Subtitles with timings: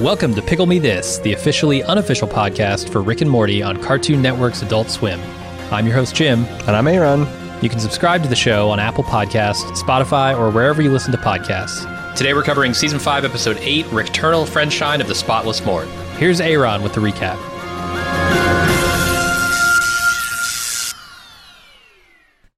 [0.00, 4.20] Welcome to Pickle Me This, the officially unofficial podcast for Rick and Morty on Cartoon
[4.20, 5.20] Network's Adult Swim.
[5.70, 6.44] I'm your host, Jim.
[6.66, 7.28] And I'm Aaron.
[7.62, 11.18] You can subscribe to the show on Apple Podcasts, Spotify, or wherever you listen to
[11.18, 12.16] podcasts.
[12.16, 15.86] Today we're covering Season 5, Episode 8, Rickternal Friendshine of the Spotless Mort.
[16.18, 17.53] Here's Aaron with the recap.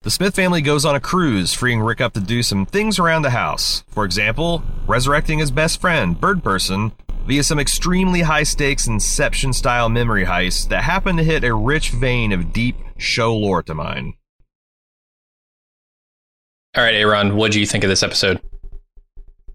[0.06, 3.22] The Smith family goes on a cruise, freeing Rick up to do some things around
[3.22, 3.82] the house.
[3.88, 6.92] For example, resurrecting his best friend, Bird Person,
[7.26, 11.90] via some extremely high stakes Inception style memory heists that happen to hit a rich
[11.90, 14.14] vein of deep show lore to mine.
[16.76, 18.40] All right, Aaron, what do you think of this episode?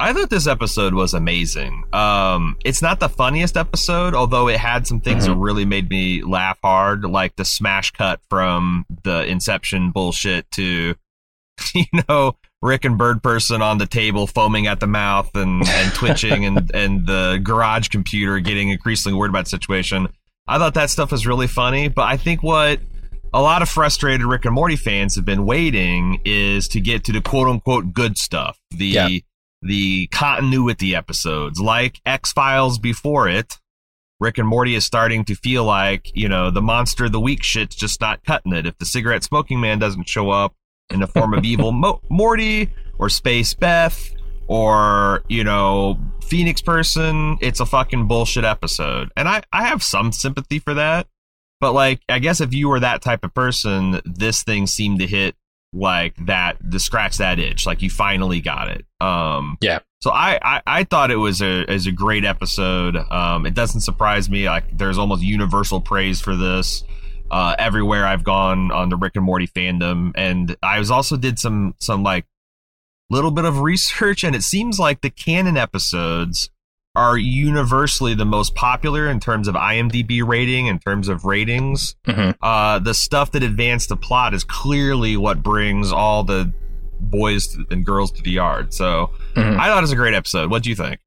[0.02, 1.84] I thought this episode was amazing.
[1.94, 5.28] Um, it's not the funniest episode, although it had some things Mhm.
[5.28, 10.96] that really made me laugh hard, like the smash cut from the Inception bullshit to,
[11.76, 15.94] you know, Rick and Bird Person on the table foaming at the mouth and, and
[15.94, 20.08] twitching, and and the garage computer getting increasingly worried about the situation.
[20.48, 22.80] I thought that stuff was really funny, but I think what
[23.34, 27.12] a lot of frustrated Rick and Morty fans have been waiting is to get to
[27.12, 28.58] the quote unquote good stuff.
[28.72, 29.08] The Yeah.
[29.62, 33.60] The continuity episodes, like X Files before it.
[34.20, 37.42] Rick and Morty is starting to feel like, you know, the monster of the week
[37.42, 38.68] shit's just not cutting it.
[38.68, 40.54] If the cigarette smoking man doesn't show up
[40.92, 44.12] in the form of evil Mo- Morty or Space Beth
[44.48, 49.12] or, you know, Phoenix person, it's a fucking bullshit episode.
[49.18, 51.08] And I, I have some sympathy for that.
[51.60, 55.08] But like, I guess if you were that type of person, this thing seemed to
[55.08, 55.36] hit
[55.74, 57.66] like that, to scratch that itch.
[57.66, 58.86] Like you finally got it.
[59.00, 59.80] Um, Yeah.
[60.02, 62.96] So I, I, I thought it was a is a great episode.
[62.96, 64.48] Um, it doesn't surprise me.
[64.48, 66.84] Like there's almost universal praise for this.
[67.30, 71.40] Uh, everywhere I've gone on the Rick and Morty fandom, and I was also did
[71.40, 72.26] some some like
[73.10, 76.50] little bit of research, and it seems like the canon episodes
[76.96, 81.96] are universally the most popular in terms of IMDb rating, in terms of ratings.
[82.08, 82.36] Mhm.
[82.42, 86.52] Uh, the stuff that advanced the plot is clearly what brings all the
[87.00, 88.74] boys and girls to the yard.
[88.74, 89.58] So Mhm.
[89.60, 90.50] I thought it was a great episode.
[90.52, 91.00] What do you think?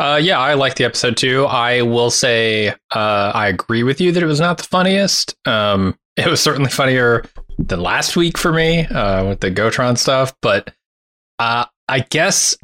[0.00, 1.44] Uh, yeah, I liked the episode too.
[1.46, 5.36] I will say uh, I agree with you that it was not the funniest.
[5.46, 7.24] Um, it was certainly funnier
[7.58, 10.72] than last week for me uh, with the Gotron stuff, but
[11.38, 12.56] uh, I guess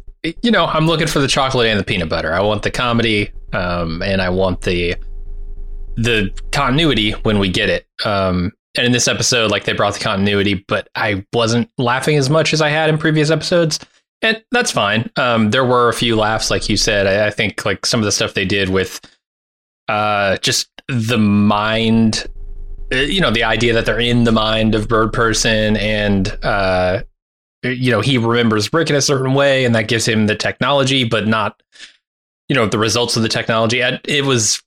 [0.42, 2.32] you know I'm looking for the chocolate and the peanut butter.
[2.32, 4.96] I want the comedy, um, and I want the
[5.96, 7.86] the continuity when we get it.
[8.04, 12.28] Um, and in this episode, like they brought the continuity, but I wasn't laughing as
[12.28, 13.78] much as I had in previous episodes
[14.24, 15.10] and that's fine.
[15.16, 17.06] Um, there were a few laughs, like you said.
[17.06, 19.00] I, I think like some of the stuff they did with
[19.88, 22.26] uh, just the mind,
[22.90, 27.02] uh, you know, the idea that they're in the mind of Bird Person, and uh,
[27.64, 31.04] you know, he remembers Rick in a certain way, and that gives him the technology,
[31.04, 31.62] but not,
[32.48, 33.80] you know, the results of the technology.
[33.80, 34.62] It was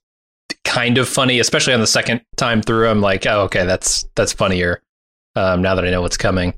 [0.64, 2.88] kind of funny, especially on the second time through.
[2.88, 4.82] I'm like, oh, okay, that's that's funnier
[5.36, 6.54] um, now that I know what's coming.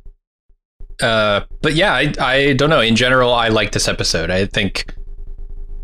[1.01, 2.81] Uh, but yeah, I, I don't know.
[2.81, 4.31] In general, I like this episode.
[4.31, 4.95] I think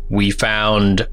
[0.09, 1.07] we found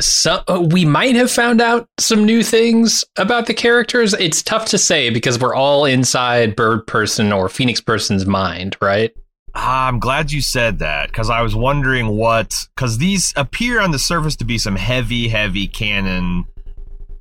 [0.00, 0.42] some.
[0.48, 4.14] Uh, we might have found out some new things about the characters.
[4.14, 9.12] It's tough to say because we're all inside Bird Person or Phoenix Person's mind, right?
[9.54, 13.98] I'm glad you said that because I was wondering what because these appear on the
[13.98, 16.44] surface to be some heavy, heavy canon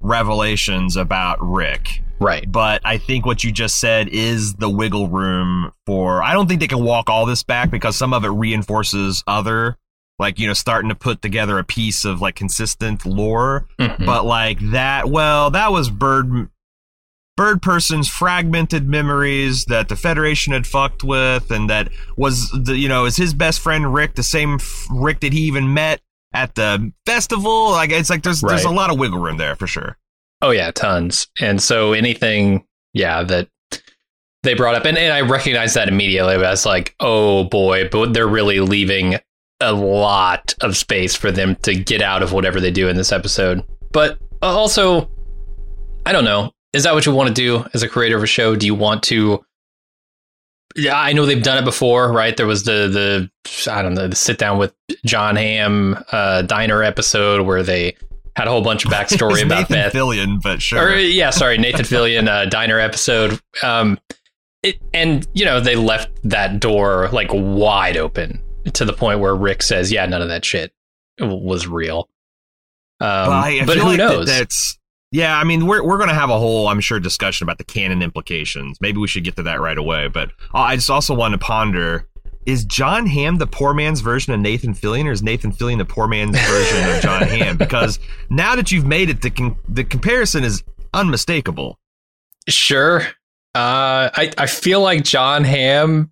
[0.01, 2.03] revelations about Rick.
[2.19, 2.49] Right.
[2.51, 6.23] But I think what you just said is the wiggle room for.
[6.23, 9.77] I don't think they can walk all this back because some of it reinforces other,
[10.19, 13.67] like you know, starting to put together a piece of like consistent lore.
[13.79, 14.05] Mhm.
[14.05, 16.49] but like that well that was bird
[17.35, 22.89] bird person's fragmented memories that the federation had fucked with and that was the you
[22.89, 26.01] know is his best friend rick the same f- rick that he even met
[26.33, 29.67] at the festival like it's like there's there's a lot of wiggle room there for
[29.67, 29.97] sure
[30.43, 31.27] Oh yeah, tons.
[31.41, 32.63] And so anything,
[32.93, 33.47] yeah, that
[34.43, 36.35] they brought up, and, and I recognized that immediately.
[36.35, 39.17] I was like, oh boy, but they're really leaving
[39.59, 43.11] a lot of space for them to get out of whatever they do in this
[43.11, 43.63] episode.
[43.91, 45.09] But also,
[46.05, 46.51] I don't know.
[46.73, 48.55] Is that what you want to do as a creator of a show?
[48.55, 49.43] Do you want to?
[50.75, 52.35] Yeah, I know they've done it before, right?
[52.37, 53.29] There was the
[53.65, 54.75] the I don't know the sit down with
[55.05, 57.95] John Hamm uh, diner episode where they
[58.35, 59.93] had a whole bunch of backstory about Nathan Beth.
[59.93, 63.39] Fillion, but sure Or yeah, sorry, Nathan Fillion uh, diner episode.
[63.63, 63.99] Um,
[64.61, 68.39] it, and you know they left that door like wide open
[68.73, 70.71] to the point where Rick says, "Yeah, none of that shit
[71.19, 72.09] was real."
[72.99, 74.25] Um, but, I, I but feel who like that- knows?
[74.27, 74.77] that's
[75.11, 75.37] yeah.
[75.37, 78.79] I mean, we're we're gonna have a whole, I'm sure, discussion about the canon implications.
[78.81, 80.07] Maybe we should get to that right away.
[80.07, 82.07] But I just also want to ponder
[82.45, 85.85] is John Hamm the poor man's version of Nathan Fillion, or is Nathan Fillion the
[85.85, 87.57] poor man's version of John Hamm?
[87.57, 87.99] Because
[88.29, 91.77] now that you've made it, the con- the comparison is unmistakable.
[92.49, 93.01] Sure.
[93.53, 96.11] Uh, I I feel like John Hamm.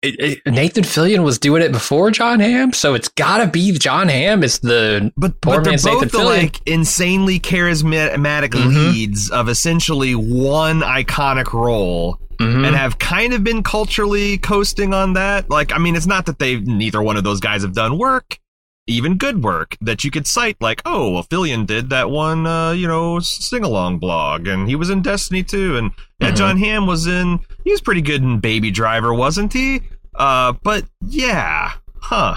[0.00, 3.72] It, it, Nathan Fillion was doing it before John Hamm, so it's got to be
[3.72, 6.42] John Hamm is the But Poor but they're man's both Nathan the Fillion.
[6.42, 8.92] like insanely charismatic Mhm.
[8.92, 12.18] leads of essentially one iconic role.
[12.40, 12.64] Mhm.
[12.68, 15.50] and have kind of been culturally coasting on that.
[15.50, 18.38] Like, I mean, it's not that they neither one of those guys have done work,
[18.88, 20.56] even good work that you could cite.
[20.60, 24.74] Like, oh, well, Fillion did that one, uh, you know, sing along blog, and he
[24.76, 26.36] was in Destiny too, and yeah, Mhm.
[26.36, 27.40] John Hamm was in.
[27.64, 29.82] He was pretty good in Baby Driver, wasn't he?
[30.14, 32.36] Uh, but yeah, huh.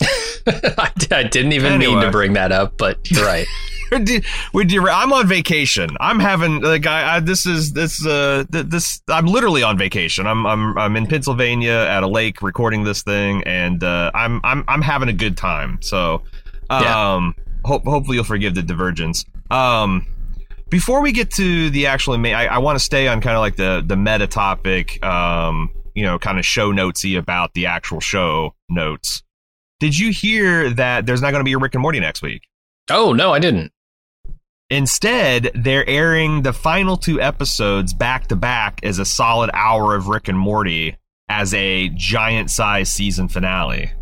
[0.46, 3.46] I, I didn't even mean to bring that up, but you're right.
[4.54, 5.90] Would you- I'm on vacation.
[6.00, 10.26] I'm having like I, I this is this uh this I'm literally on vacation.
[10.26, 14.64] I'm I'm I'm in Pennsylvania at a lake recording this thing, and uh, I'm I'm
[14.68, 15.78] I'm having a good time.
[15.82, 16.22] So,
[16.70, 17.14] Yeah.
[17.14, 17.34] um,
[17.64, 19.24] hope hopefully you'll forgive the divergence.
[19.50, 20.06] Um,
[20.68, 23.40] before we get to the actual main, I, I want to stay on kind of
[23.40, 25.04] like the the meta topic.
[25.04, 29.24] Um, you know, kind of show notesy about the actual show notes.
[29.80, 32.42] Did you hear that there's not going to be a Rick and Morty next week?
[32.92, 33.72] oh no, I didn't.
[34.70, 40.08] Instead, they're airing the final two episodes back to back as a solid hour of
[40.08, 40.96] Rick and Morty
[41.28, 43.92] as a giant size season finale.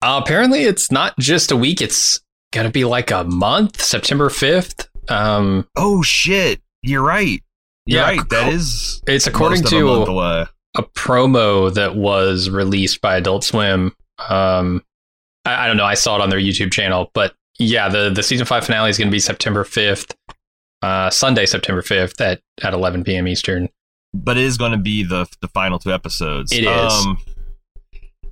[0.00, 1.82] Uh, apparently, it's not just a week.
[1.82, 2.20] It's
[2.52, 4.88] gonna be like a month, September fifth.
[5.08, 6.60] Um, Oh shit!
[6.82, 7.42] You're right.
[7.86, 8.28] You're Yeah, right.
[8.30, 13.92] That is it's according of a to a promo that was released by Adult Swim.
[14.28, 14.82] Um,
[15.44, 15.84] I, I don't know.
[15.84, 18.98] I saw it on their YouTube channel, but yeah, the the season five finale is
[18.98, 20.16] going to be September fifth,
[20.82, 23.26] uh, Sunday, September fifth at at eleven p.m.
[23.28, 23.68] Eastern.
[24.14, 26.52] but it is going to be the the final two episodes.
[26.52, 26.92] It is.
[26.92, 27.18] Um,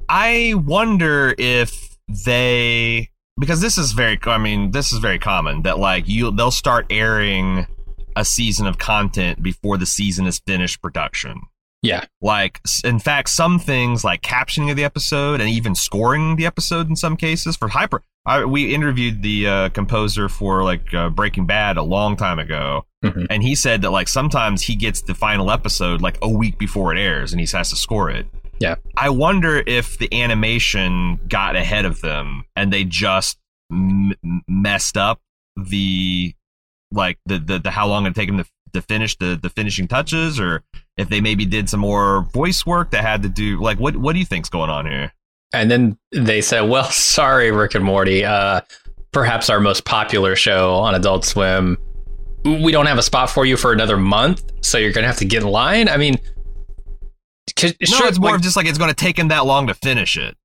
[0.08, 4.18] I wonder if they because this is very.
[4.24, 7.66] I mean, this is very common that like you they'll start airing
[8.14, 11.42] a season of content before the season is finished production.
[11.86, 12.04] Yeah.
[12.20, 16.88] Like, in fact, some things like captioning of the episode and even scoring the episode
[16.88, 18.02] in some cases for hyper.
[18.26, 22.84] I, we interviewed the uh, composer for like uh, Breaking Bad a long time ago,
[23.04, 23.26] Mhm.
[23.30, 26.92] and he said that like sometimes he gets the final episode like a week before
[26.94, 28.26] it airs, and he has to score it.
[28.58, 28.76] Yeah.
[28.96, 33.38] I wonder if the animation got ahead of them and they just
[33.70, 35.20] m- m- messed up
[35.56, 36.34] the
[36.90, 39.88] like the, the the how long it take them to, to finish the the finishing
[39.88, 40.62] touches, or
[40.96, 44.12] if they maybe did some more voice work that had to do like what what
[44.12, 45.12] do you think's going on here?
[45.52, 48.24] And then they said, "Well, sorry, Rick and Morty.
[48.24, 48.60] Uh,
[49.12, 51.78] perhaps our most popular show on Adult Swim.
[52.44, 55.24] We don't have a spot for you for another month, so you're gonna have to
[55.24, 56.16] get in line." I mean,
[57.62, 59.68] No, sure, it's more like, of just like it's going to take him that long
[59.68, 60.36] to finish it.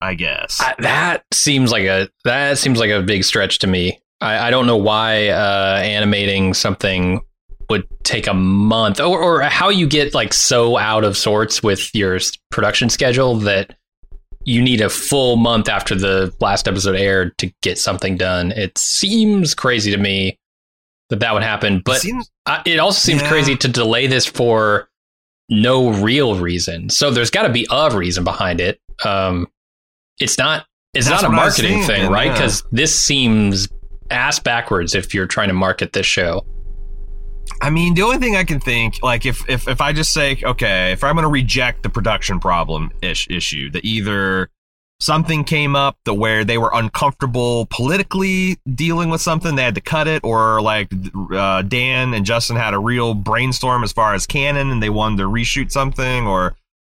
[0.00, 0.58] I guess.
[0.60, 4.00] I- that seems like a that seems like a big stretch to me.
[4.20, 7.20] I, I don't know why uh, animating something
[7.68, 11.94] would take a month, or, or how you get like so out of sorts with
[11.94, 12.18] your
[12.50, 13.76] production schedule that
[14.44, 18.50] you need a full month after the last episode aired to get something done.
[18.52, 20.38] It seems crazy to me
[21.10, 23.28] that that would happen, but Seems- I, it also seems Yeah.
[23.28, 24.88] crazy to delay this for
[25.48, 26.88] no real reason.
[26.90, 28.80] So there's got to be a reason behind it.
[29.04, 29.46] Um,
[30.18, 30.66] it's not.
[30.94, 32.26] It's That's not a what I was marketing thing, right?
[32.28, 32.32] yeah.
[32.32, 33.68] Because this seems
[34.10, 36.44] ass backwards if you're trying to market this show.
[37.62, 40.38] I mean, the only thing I can think, like, if if if I just say,
[40.42, 44.48] okay, if I'm going to reject the production problem ish issue, that either
[45.00, 49.80] something came up that where they were uncomfortable politically dealing with something, they had to
[49.80, 50.92] cut it, or like
[51.34, 55.16] uh, Dan and Justin had a real brainstorm as far as canon, and they wanted
[55.18, 56.54] to reshoot something, or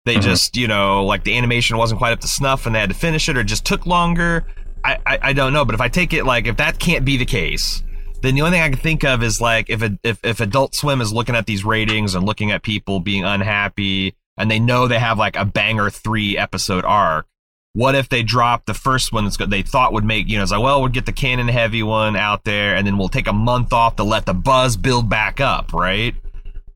[0.05, 0.21] they Mhm.
[0.23, 2.95] just, you know, like the animation wasn't quite up to snuff, and they had to
[2.95, 4.45] finish it, or it just took longer.
[4.83, 7.25] I, I, don't know, but if I take it like if that can't be the
[7.25, 7.83] case,
[8.21, 10.75] then the only thing I can think of is like if a, if if Adult
[10.75, 14.87] Swim is looking at these ratings and looking at people being unhappy, and they know
[14.87, 17.27] they have like a banger three episode arc.
[17.73, 20.43] What if they drop the first one that's good they thought would make you know
[20.43, 23.27] it's like well we'll get the canon heavy one out there and then we'll take
[23.27, 26.13] a month off to let the buzz build back up right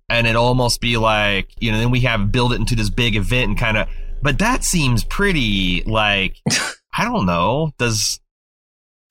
[0.08, 3.18] and it almost be like you know then we have build it into this big
[3.18, 3.90] event and kind of
[4.22, 6.38] but that seems pretty like
[6.98, 8.20] I don't know does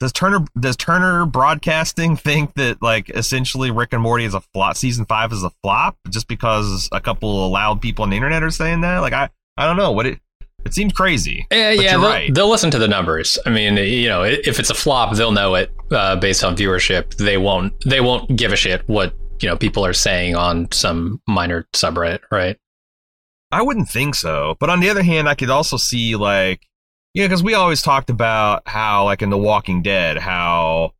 [0.01, 4.77] does Turner does Turner Broadcasting think that like essentially Rick and Morty is a flop
[4.77, 8.43] season 5 is a flop just because a couple of loud people on the internet
[8.43, 10.21] are saying that like I I don't know what it
[10.65, 12.35] it seems crazy Yeah, yeah, they'll, right.
[12.35, 13.39] they'll listen to the numbers.
[13.45, 17.15] I mean, you know, if it's a flop, they'll know it uh, based on viewership.
[17.17, 17.75] They won't.
[17.85, 22.21] They won't give a shit what you know people are saying on some minor subreddit,
[22.31, 22.57] right?
[23.53, 24.57] I wouldn't think so.
[24.59, 26.67] But on the other hand, I could also see like,
[27.15, 30.93] yeah, because we always talked about how, like in The Walking Dead, how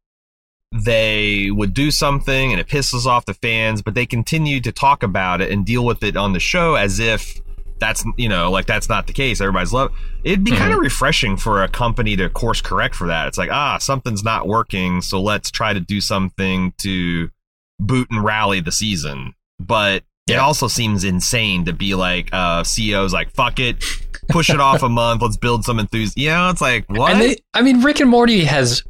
[0.73, 5.03] they would do something and it pisses off the fans, but they continue to talk
[5.03, 7.41] about it and deal with it on the show as if
[7.79, 9.41] that's you know like that's not the case.
[9.41, 9.93] Everybody's love.
[10.23, 10.61] It'd be mm-hmm.
[10.61, 13.29] kind of refreshing for a company to course correct for that.
[13.29, 17.31] It's like ah something's not working, so let's try to do something to
[17.79, 19.35] boot and rally the season.
[19.61, 20.05] But.
[20.27, 23.85] It also seems insane to be like uh CEOs like fuck it.
[24.29, 25.21] Push it off a month.
[25.21, 26.23] Let's build some enthusiasm.
[26.23, 27.19] You know, it's like what?
[27.19, 28.83] They, I mean, Rick and Morty has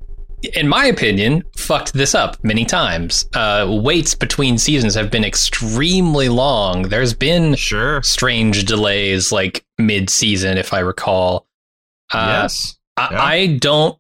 [0.55, 3.25] in my opinion, fucked this up many times.
[3.35, 6.83] Uh, waits between seasons have been extremely long.
[6.83, 11.47] There's been sure strange delays, like mid-season, if I recall.
[12.12, 13.09] Uh, yes, yeah.
[13.11, 13.99] I, I don't.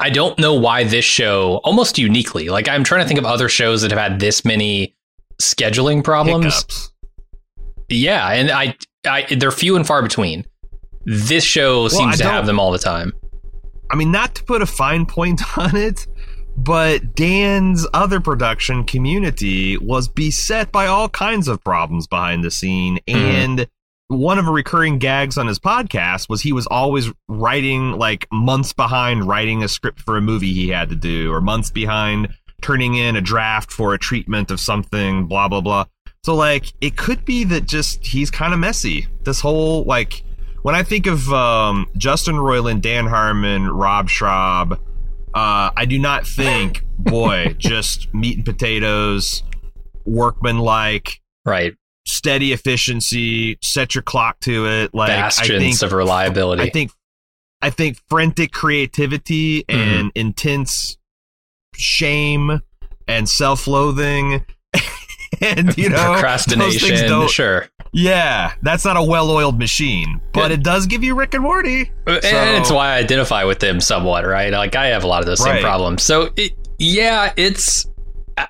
[0.00, 3.48] I don't know why this show, almost uniquely, like I'm trying to think of other
[3.48, 4.96] shows that have had this many
[5.42, 6.44] scheduling problems.
[6.44, 6.92] Hiccups.
[7.88, 10.46] Yeah, and I, I, they're few and far between.
[11.04, 13.12] This show well, seems to have them all the time.
[13.90, 16.06] I mean, not to put a fine point on it,
[16.56, 22.98] but Dan's other production community was beset by all kinds of problems behind the scene.
[23.08, 23.14] Mm.
[23.14, 23.66] And
[24.08, 28.72] one of the recurring gags on his podcast was he was always writing like months
[28.72, 32.28] behind writing a script for a movie he had to do, or months behind
[32.62, 35.84] turning in a draft for a treatment of something, blah, blah, blah.
[36.24, 39.08] So, like, it could be that just he's kind of messy.
[39.24, 40.22] This whole, like,
[40.62, 44.74] when I think of um, Justin Roiland, Dan Harmon, Rob Schrab,
[45.34, 49.42] uh, I do not think, boy, just meat and potatoes,
[50.04, 51.74] workman-like, right,
[52.06, 56.62] steady efficiency, set your clock to it, like bastions I think, of reliability.
[56.62, 56.92] I think,
[57.60, 59.80] I think frantic creativity mm-hmm.
[59.80, 60.18] and mm-hmm.
[60.20, 60.98] intense
[61.74, 62.60] shame
[63.08, 64.44] and self-loathing
[65.40, 70.56] and you know procrastination sure yeah, that's not a well-oiled machine, but yeah.
[70.56, 72.28] it does give you Rick and Morty, uh, so.
[72.28, 74.50] and it's why I identify with them somewhat, right?
[74.50, 75.56] Like I have a lot of those right.
[75.56, 76.02] same problems.
[76.02, 77.86] So it, yeah, it's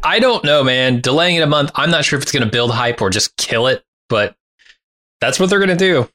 [0.04, 1.00] I don't know, man.
[1.00, 3.36] Delaying it a month, I'm not sure if it's going to build hype or just
[3.36, 4.36] kill it, but
[5.20, 6.08] that's what they're going to do.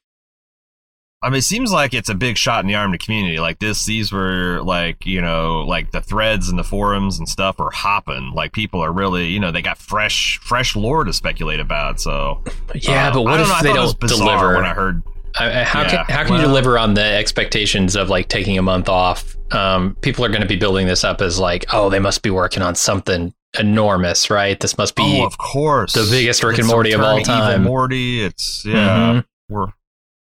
[1.20, 3.40] I mean, it seems like it's a big shot in the arm to community.
[3.40, 7.58] Like this, these were like you know, like the threads and the forums and stuff
[7.58, 8.32] are hopping.
[8.34, 12.00] Like people are really, you know, they got fresh, fresh lore to speculate about.
[12.00, 12.42] So
[12.74, 14.54] yeah, uh, but what if know, they don't deliver?
[14.54, 15.02] When I heard,
[15.34, 18.62] how yeah, can how can well, you deliver on the expectations of like taking a
[18.62, 19.36] month off?
[19.50, 22.30] Um, people are going to be building this up as like, oh, they must be
[22.30, 24.60] working on something enormous, right?
[24.60, 27.64] This must be, oh, of course, the biggest Rick and Morty of all time.
[27.64, 29.54] Morty, it's yeah, mm-hmm.
[29.54, 29.66] we're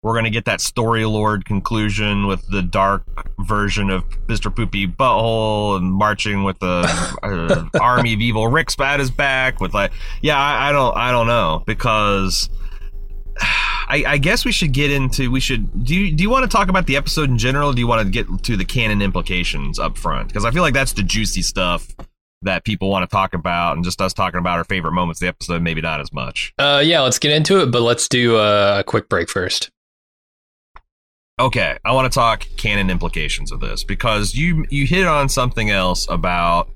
[0.05, 3.05] we're going to get that story lord conclusion with the dark
[3.41, 4.55] version of Mr.
[4.55, 9.93] Poopy Butthole and marching with the army of evil Rick's bad is back with like,
[10.21, 12.51] yeah, I, I, don't, I don't know because
[13.41, 16.55] I, I, guess we should get into, we should, do you, do you want to
[16.55, 17.73] talk about the episode in general?
[17.73, 20.29] do you want to get to the canon implications up front?
[20.29, 21.87] Because I feel like that's the juicy stuff
[22.43, 25.25] that people want to talk about and just us talking about our favorite moments of
[25.25, 26.53] the episode, maybe not as much.
[26.59, 29.71] Uh, yeah, let's get into it, but let's do a quick break first.
[31.41, 35.69] Okay, I want to talk canon implications of this because you you hit on something
[35.69, 36.71] else about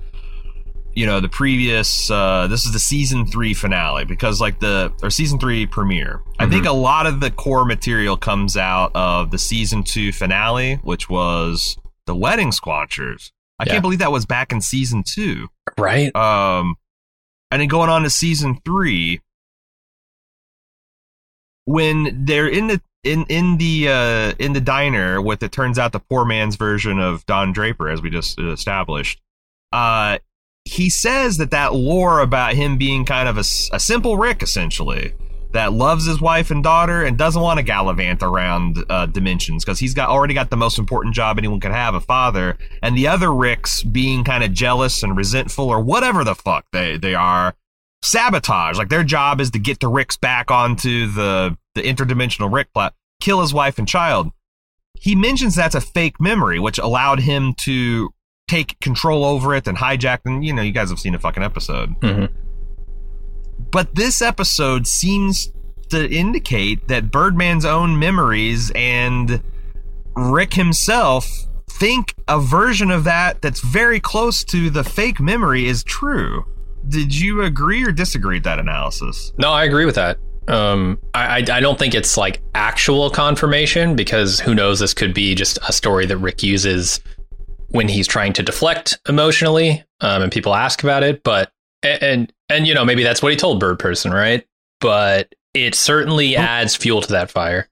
[0.94, 5.10] you know the previous uh this is the season 3 finale because like the or
[5.10, 6.22] season 3 premiere.
[6.22, 6.42] Mm-hmm.
[6.42, 6.74] I think mm-hmm.
[6.74, 11.78] a lot of the core material comes out of the season 2 finale which was
[12.06, 13.30] the wedding squanchers.
[13.60, 13.74] I yeah.
[13.74, 15.46] can't believe that was back in season 2.
[15.78, 16.14] Right?
[16.16, 16.74] Um
[17.52, 19.20] and then going on to season 3
[21.64, 25.92] when they're in the in in the uh, in the diner with it turns out
[25.92, 29.20] the poor man's version of Don Draper, as we just established.
[29.72, 30.18] Uh,
[30.64, 35.14] he says that that lore about him being kind of a, a simple Rick, essentially,
[35.52, 39.78] that loves his wife and daughter and doesn't want to gallivant around uh, dimensions because
[39.78, 43.06] he's got already got the most important job anyone could have, a father, and the
[43.06, 47.54] other Ricks being kind of jealous and resentful or whatever the fuck they they are.
[48.00, 52.72] Sabotage, like their job is to get the Ricks back onto the the interdimensional Rick
[52.72, 54.30] plot, kill his wife and child.
[54.94, 58.10] He mentions that's a fake memory, which allowed him to
[58.48, 60.20] take control over it and hijack.
[60.24, 61.98] And you know, you guys have seen a fucking episode.
[62.00, 62.34] Mm-hmm.
[63.70, 65.52] But this episode seems
[65.90, 69.42] to indicate that Birdman's own memories and
[70.16, 71.28] Rick himself
[71.70, 76.44] think a version of that that's very close to the fake memory is true.
[76.88, 79.32] Did you agree or disagree with that analysis?
[79.38, 80.18] No, I agree with that.
[80.48, 84.80] Um, I, I don't think it's like actual confirmation because who knows?
[84.80, 87.00] This could be just a story that Rick uses
[87.68, 91.22] when he's trying to deflect emotionally, um, and people ask about it.
[91.22, 91.52] But
[91.82, 94.46] and and you know maybe that's what he told Bird Person, right?
[94.80, 97.68] But it certainly adds fuel to that fire.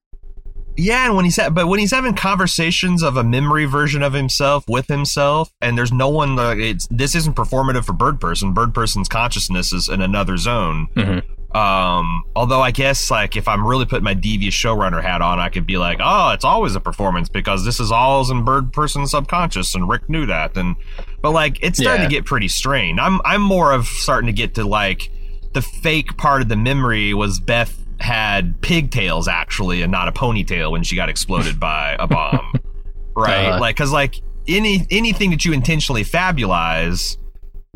[0.78, 4.12] Yeah, and when he's ha- but when he's having conversations of a memory version of
[4.12, 6.38] himself with himself, and there's no one.
[6.38, 8.52] Uh, it's this isn't performative for Bird Person.
[8.52, 10.88] Bird Person's consciousness is in another zone.
[10.94, 11.32] Mm-hmm.
[11.54, 15.48] Um, although I guess like if I'm really putting my devious showrunner hat on, I
[15.48, 19.06] could be like, oh, it's always a performance because this is all in Bird person
[19.06, 20.56] subconscious, and Rick knew that.
[20.56, 20.76] And
[21.22, 22.08] but like it's starting Yeah.
[22.08, 23.00] to get pretty strained.
[23.00, 25.10] I'm I'm more of starting to get to like
[25.54, 30.70] the fake part of the memory was Beth had pigtails actually and not a ponytail
[30.70, 32.52] when she got exploded by a bomb
[33.16, 33.60] right Uh-huh.
[33.60, 37.16] like because like any anything that you intentionally fabulize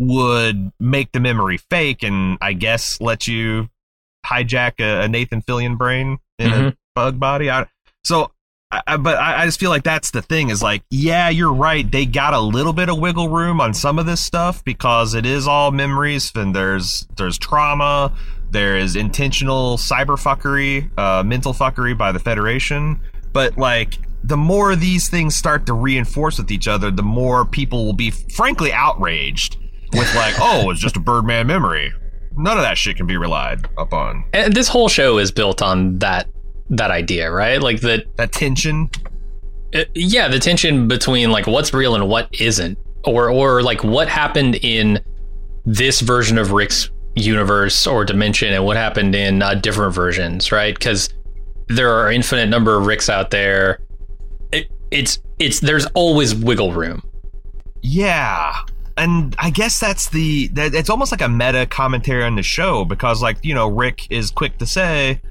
[0.00, 3.68] would make the memory fake and i guess let you
[4.26, 6.76] hijack a, a nathan fillion brain in a Mhm.
[6.94, 7.50] bug body?
[7.50, 7.66] I,
[8.04, 8.30] so
[8.72, 11.90] I- but I, I just feel like that's the thing is like yeah you're right.
[11.90, 15.26] They got a little bit of wiggle room on some of this stuff because it
[15.26, 18.12] is all memories and there's there's trauma.
[18.50, 23.00] There is intentional cyber fuckery uh, mental fuckery by the federation.
[23.32, 27.84] But like the more these things start to reinforce with each other the more people
[27.86, 29.56] will be frankly outraged
[29.92, 31.92] with like oh it's just a birdman memory
[32.36, 35.98] none of that shit can be relied upon And this whole show is built on
[35.98, 36.28] that
[36.70, 37.60] that idea, right?
[37.60, 38.88] Like that that tension
[39.74, 44.08] Uh, yeah, the tension between like what's real and what isn't, or or like what
[44.08, 45.00] happened in
[45.66, 50.74] this version of Rick's universe or dimension, and what happened in uh, different versions, right?
[50.74, 51.08] Because
[51.68, 53.80] there are infinite number of Ricks out there.
[54.52, 57.02] It, it's it's there's always wiggle room.
[57.82, 58.54] Yeah.
[59.00, 62.84] And I guess that's the that it's almost like a meta commentary on the show
[62.84, 65.22] because like, you know, Rick is quick to say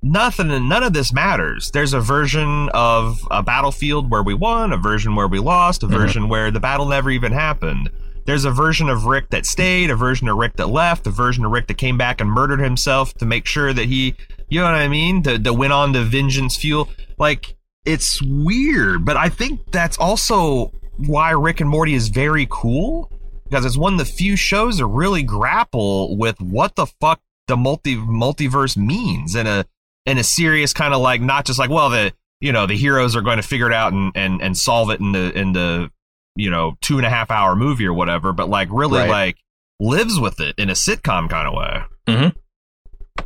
[0.00, 1.72] nothing none of this matters.
[1.72, 5.86] There's a version of a battlefield where we won, a version where we lost, a
[5.86, 5.96] mm-hmm.
[5.96, 7.90] version where the battle never even happened.
[8.26, 11.44] There's a version of Rick that stayed, a version of Rick that left, a version
[11.44, 14.14] of Rick that came back and murdered himself to make sure that he,
[14.48, 16.88] you know what I mean, that went on to vengeance fuel.
[17.18, 23.10] Like it's weird, but I think that's also why Rick and Morty is very cool
[23.44, 27.56] because it's one of the few shows that really grapple with what the fuck the
[27.56, 29.64] multi multiverse means in a
[30.06, 33.14] in a serious kind of like not just like well the you know the heroes
[33.16, 35.90] are going to figure it out and and and solve it in the in the
[36.36, 39.10] you know two and a half hour movie or whatever, but like really Right.
[39.10, 39.36] like
[39.80, 41.82] lives with it in a sitcom kind of way.
[42.06, 43.24] mm-hmm.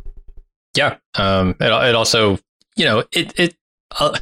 [0.75, 0.97] Yeah.
[1.15, 1.51] Um.
[1.59, 2.39] It, it also,
[2.75, 3.55] you know, it it
[3.99, 4.17] uh,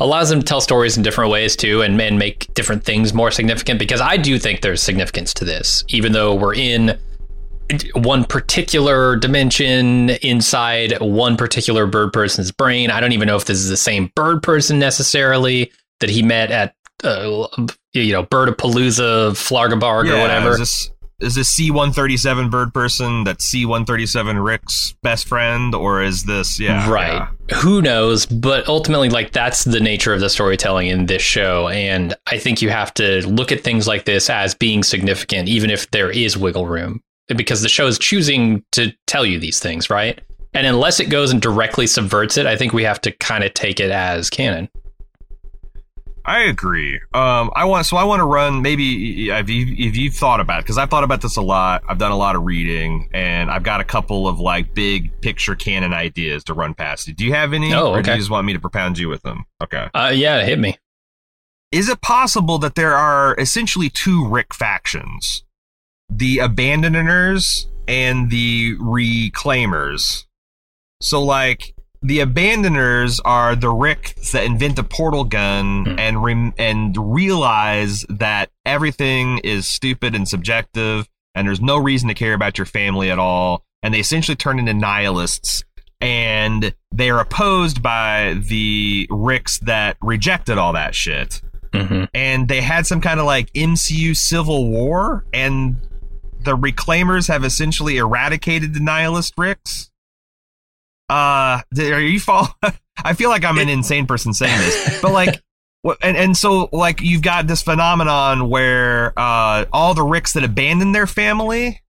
[0.00, 3.30] allows them to tell stories in different ways too, and and make different things more
[3.30, 3.78] significant.
[3.78, 6.98] Because I do think there's significance to this, even though we're in
[7.94, 12.90] one particular dimension inside one particular bird person's brain.
[12.90, 16.50] I don't even know if this is the same bird person necessarily that he met
[16.50, 17.46] at, uh,
[17.92, 20.52] you know, Bird of Palooza, Flargabarg, or whatever.
[20.52, 24.38] Is this is this C one thirty seven bird person that's C one thirty seven
[24.38, 27.28] Rick's best friend, or is this yeah right.
[27.48, 27.56] Yeah.
[27.56, 28.26] who knows?
[28.26, 31.68] But ultimately like that's the nature of the storytelling in this show.
[31.68, 35.70] And i think you have to look at things like this as being significant even
[35.70, 37.02] if there is wiggle room
[37.36, 40.20] because the show is choosing to tell you these things right?
[40.54, 43.54] And unless it goes and directly subverts it i think we have to kind of
[43.54, 44.68] take it as canon
[46.28, 47.00] I agree.
[47.14, 50.62] Um, I want so I want to run maybe if you if you've thought about
[50.62, 51.82] because I've thought about this a lot.
[51.88, 55.54] I've done a lot of reading, and I've got a couple of like big picture
[55.54, 57.14] canon ideas to run past you.
[57.14, 57.72] Do you have any?
[57.72, 59.46] Oh, Or do you just want me to propound you with them?
[59.62, 59.88] Okay.
[59.94, 60.76] uh, yeah hit me
[61.72, 65.44] Is it possible that there are essentially two Rick factions,
[66.10, 70.26] the Abandoners and the Reclaimers?
[71.00, 75.98] So like the abandoners are the Ricks that invent a portal gun Hmm.
[75.98, 82.14] and rem- and realize that everything is stupid and subjective and there's no reason to
[82.14, 85.64] care about your family at all and they essentially turn into nihilists
[86.00, 91.42] and they are opposed by the Ricks that rejected all that shit
[91.74, 95.76] hmm and they had some kind of like MCU civil war, and
[96.40, 99.90] the Reclaimers have essentially eradicated the nihilist Ricks.
[101.08, 102.48] Uh, are you fall?
[103.04, 105.42] I feel like I'm an insane person saying this, but like,
[105.82, 110.44] what, and and so like you've got this phenomenon where uh all the Ricks that
[110.44, 111.80] abandoned their family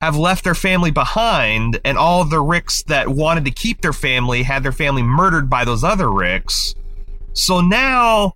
[0.00, 4.42] have left their family behind, and all the Ricks that wanted to keep their family
[4.42, 6.74] had their family murdered by those other Ricks.
[7.34, 8.34] So now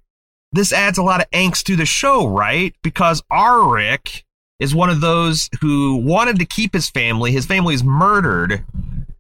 [0.52, 2.74] this adds a lot of angst to the show, right?
[2.82, 4.24] Because our Rick
[4.58, 7.32] is one of those who wanted to keep his family.
[7.32, 8.64] His family is murdered,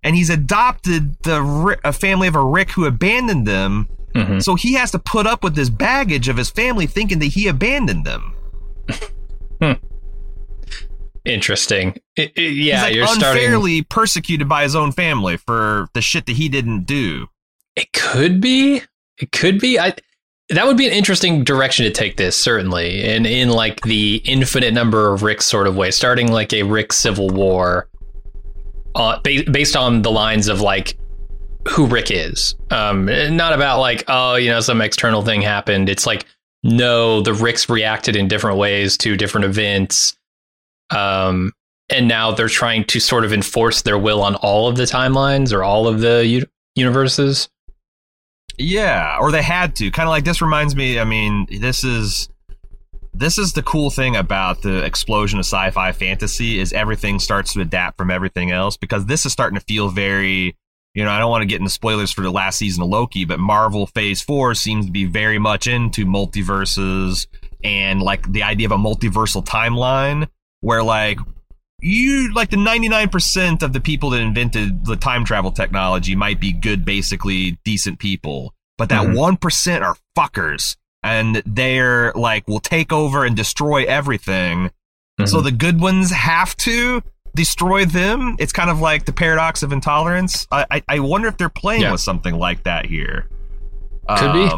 [0.06, 3.88] and he's adopted the a family of a Rick who abandoned them.
[4.14, 7.26] hmm So he has to put up with this baggage of his family thinking that
[7.26, 8.32] he abandoned them.
[11.24, 11.96] interesting.
[12.16, 13.84] It- it- yeah, He's like you're unfairly starting.
[13.90, 17.26] persecuted by his own family for the shit that he didn't do.
[17.74, 18.82] It could be.
[19.18, 19.78] It could be.
[19.78, 19.94] I.
[20.50, 24.72] That would be an interesting direction to take this, certainly, and in like the infinite
[24.72, 27.88] number of ricks sort of way, starting like a Rick civil war,
[28.96, 30.96] uh, ba- based on the lines of like
[31.68, 32.54] who Rick is.
[32.70, 33.06] Um,
[33.36, 35.88] not about like oh, you know, some external thing happened.
[35.88, 36.26] It's like
[36.62, 40.16] no, the Ricks reacted in different ways to different events.
[40.90, 41.52] Um,
[41.88, 45.52] and now they're trying to sort of enforce their will on all of the timelines
[45.52, 47.48] or all of the u- universes.
[48.58, 49.90] Yeah, or they had to.
[49.90, 50.98] Kind of like this reminds me.
[50.98, 52.28] I mean, this is
[53.18, 57.60] this is the cool thing about the explosion of sci-fi fantasy is everything starts to
[57.60, 60.56] adapt from everything else because this is starting to feel very.
[60.94, 63.26] You know, I don't want to get into spoilers for the last season of Loki,
[63.26, 67.26] but Marvel Phase Four seems to be very much into multiverses
[67.62, 70.28] and like the idea of a multiversal timeline
[70.60, 71.18] where like
[71.80, 76.52] you like the 99% of the people that invented the time travel technology might be
[76.52, 79.16] good basically decent people but that Mhm.
[79.16, 79.38] one
[79.82, 84.70] are fuckers and they're like will take over and destroy everything
[85.24, 85.44] so Mhm.
[85.44, 87.02] the good ones have to
[87.34, 91.36] destroy them it's kind of like the paradox of intolerance i i, I wonder if
[91.36, 91.92] they're playing Yeah.
[91.92, 93.28] with something like that here
[94.18, 94.50] Could be.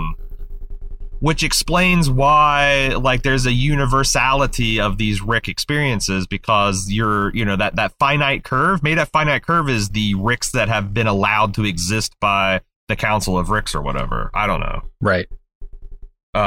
[1.21, 7.57] which explains why like there's a universality of these rick experiences because you're you know
[7.57, 11.55] that that finite curve maybe that finite curve is the ricks that have been allowed
[11.55, 15.27] to exist by the council of ricks or whatever i don't know right.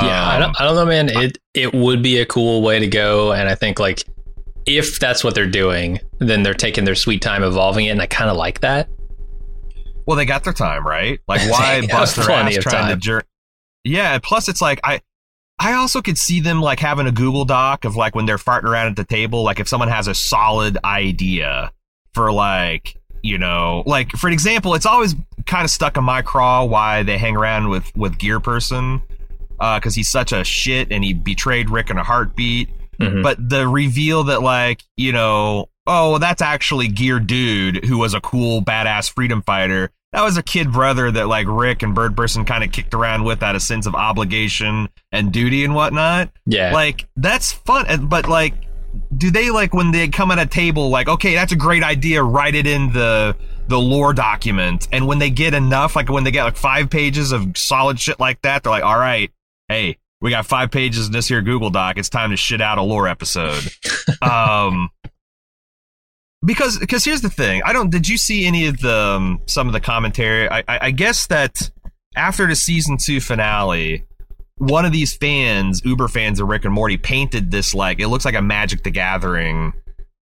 [0.03, 1.09] Yeah, I Um, don't, I don't know, man.
[1.09, 4.03] It it would be a cool way to go, and I think like
[4.65, 8.05] if that's what they're doing, then they're taking their sweet time evolving it, and I
[8.07, 8.89] kind of like that.
[10.05, 11.19] Well, they got their time, right?
[11.27, 12.91] Like, why bust their ass of trying time.
[12.91, 13.25] to jerk?
[13.83, 14.17] Yeah.
[14.19, 15.01] Plus, it's like I,
[15.59, 18.63] I also could see them like having a Google Doc of like when they're farting
[18.65, 19.43] around at the table.
[19.43, 21.71] Like, if someone has a solid idea
[22.13, 26.21] for like, you know, like for an example, it's always kind of stuck in my
[26.21, 29.01] craw why they hang around with with Gear Person,
[29.77, 32.69] because he's such a shit and he betrayed Rick in a heartbeat.
[32.99, 33.23] Mhm.
[33.23, 38.21] but the reveal that like you know oh that's actually gear dude who was a
[38.21, 39.89] cool badass freedom fighter.
[40.11, 43.23] That was a kid brother that like rick and bird person kind of kicked around
[43.23, 46.29] with out of sense of obligation and duty and whatnot.
[46.45, 48.53] Yeah, like that's fun but like
[49.17, 52.21] do they like when they come at a table like okay that's a great idea
[52.21, 53.35] write it in the
[53.67, 54.87] the lore document.
[54.91, 58.19] And when they get enough like when they get like five pages of solid shit
[58.19, 59.31] like that they're like all right
[59.71, 61.97] hey we got five pages in this here google doc.
[61.97, 63.63] It's time to shit out a lore episode.
[64.21, 64.89] Um
[66.45, 67.61] because because here's the thing.
[67.63, 70.49] I don't did you see any of the um, some of the commentary?
[70.49, 71.71] I, I i guess that
[72.15, 74.05] after the season two finale
[74.57, 78.25] one of these fans, Uber fans of Rick and Morty, painted this like it looks
[78.25, 79.73] like a Magic the Gathering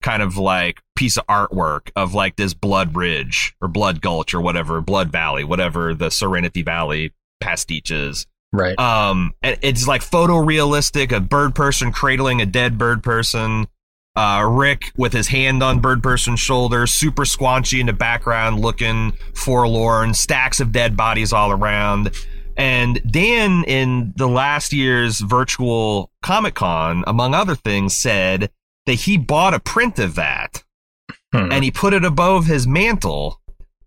[0.03, 4.41] kind of like piece of artwork of like this Blood Ridge or Blood Gulch or
[4.41, 8.27] whatever, Blood Valley, whatever the Serenity Valley pastiche is.
[8.51, 8.77] Right.
[8.79, 13.67] Um, and it's like photorealistic, a bird person cradling a dead bird person.
[14.15, 19.13] Uh, Rick with his hand on bird person's shoulder, super squanchy in the background, looking
[19.35, 22.09] forlorn, stacks of dead bodies all around.
[22.57, 28.49] And Dan, in the last year's virtual Comic Con, among other things, said
[28.87, 30.63] that he bought a print of that
[31.33, 31.51] Hmm.
[31.51, 33.41] and he put it above his mantle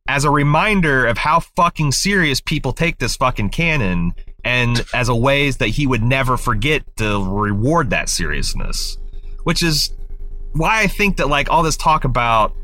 [0.06, 4.12] as a reminder of how fucking serious people take this fucking canon
[4.44, 8.98] and as a ways that he would never forget to reward that seriousness
[9.44, 9.92] which is
[10.52, 12.54] why i think that like all this talk about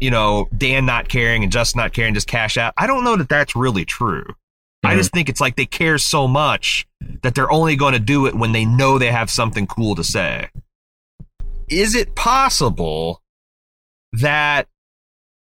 [0.00, 3.16] you know dan not caring and just not caring just cash out i don't know
[3.16, 4.24] that that's really true
[4.84, 4.96] i Mhm.
[4.98, 6.86] just think it's like they care so much
[7.22, 10.04] that they're only going to do it when they know they have something cool to
[10.04, 10.48] say
[11.68, 13.22] is it possible
[14.12, 14.66] that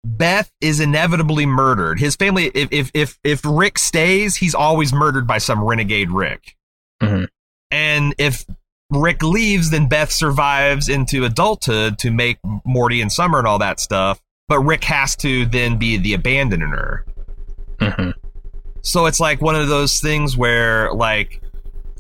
[0.05, 1.99] Beth is inevitably murdered.
[1.99, 6.57] His family, if if if if Rick stays, he's always murdered by some renegade Rick.
[7.03, 7.29] Mhm.
[7.71, 8.45] And if
[8.91, 13.81] Rick leaves, then Beth survives into adulthood to make Morty and Summer and all that
[13.81, 14.21] stuff.
[14.47, 17.05] But Rick has to then be the abandoner.
[17.81, 18.13] Mhm.
[18.83, 21.41] So it's like one of those things where like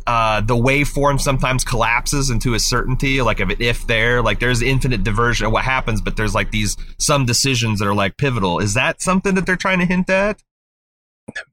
[0.06, 4.62] uh, the waveform sometimes collapses into a certainty, like of an if there, like there's
[4.62, 8.58] infinite diversion of what happens, but there's like these some decisions that are like pivotal.
[8.58, 10.42] Is that something that they're trying to hint at?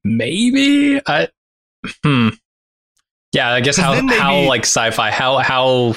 [0.04, 1.30] Maybe I.
[2.04, 2.30] Hmm.
[3.34, 5.96] Yeah, I guess how how be- like sci-fi how how.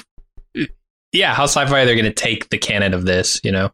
[1.12, 3.40] Yeah, how sci-fi they're they going to take the canon of this?
[3.42, 3.70] You know.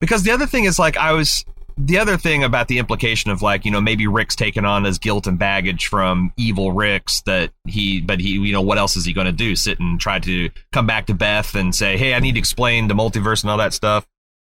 [0.00, 1.44] Because the other thing is like I was
[1.80, 4.98] the other thing about the implication of like you know maybe Rick's taken on his
[4.98, 9.04] guilt and baggage from evil Rick's that he but he you know what else is
[9.04, 12.14] he going to do sit and try to come back to Beth and say hey
[12.14, 14.06] I need to explain the multiverse and all that stuff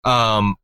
[0.03, 0.55] um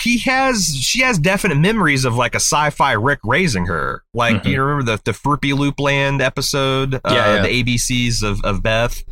[0.00, 4.46] he has she has definite memories of like a sci-fi Rick raising her like Mhm.
[4.46, 7.42] you remember the the Fruity Loop Land episode uh, Yeah, yeah.
[7.42, 9.02] the ABCs of of Beth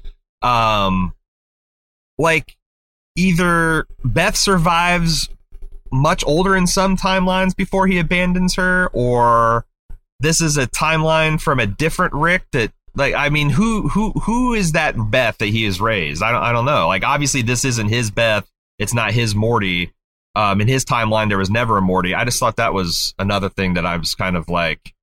[0.43, 1.13] um
[2.19, 2.57] like
[3.17, 5.29] either Beth survives
[5.93, 9.67] much older in some timelines before he abandons her, or
[10.21, 14.55] this is a timeline from a different Rick that like I mean who who who
[14.55, 16.23] is that Beth that he has raised?
[16.23, 16.89] I don't I don't know.
[16.89, 18.49] Like obviously this isn't his Beth,
[18.79, 19.93] it's not his Morty.
[20.35, 22.15] Um in his timeline there was never a Morty.
[22.15, 24.95] I just thought that was another thing that I was kind of like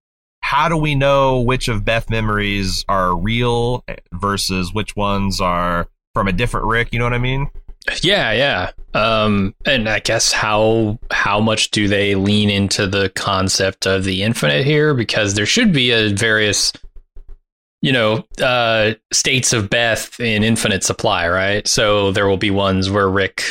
[0.42, 6.28] how do we know which of Beth memories are real versus which ones are from
[6.28, 7.50] a different Rick, you know what I mean?
[8.02, 8.72] Yeah, yeah.
[8.94, 14.24] Um, and I guess how how much do they lean into the concept of the
[14.24, 14.94] infinite here?
[14.94, 16.74] Because there should be a various,
[17.82, 21.68] you know, uh, states of Beth in infinite supply, right?
[21.68, 23.44] So there will be ones where Rick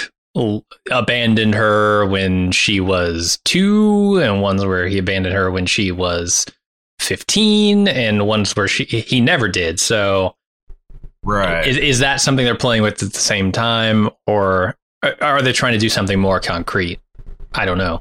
[0.91, 6.45] abandoned her when she was two, and ones where he abandoned her when she was
[6.99, 9.79] fifteen, and ones where she he never did.
[9.81, 10.35] So
[11.27, 11.67] Right.
[11.67, 14.77] is, is that something they're playing with at the same time, or
[15.21, 17.01] are- they trying to do something more concrete?
[17.53, 18.01] I don't know.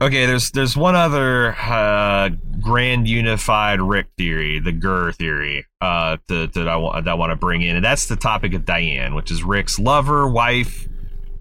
[0.00, 2.28] Okay, there's there's one other uh,
[2.60, 7.30] grand unified Rick theory, the Gurr theory, uh, that, that I want that I want
[7.30, 10.86] to bring in, and that's the topic of Diane, which is Rick's lover, wife,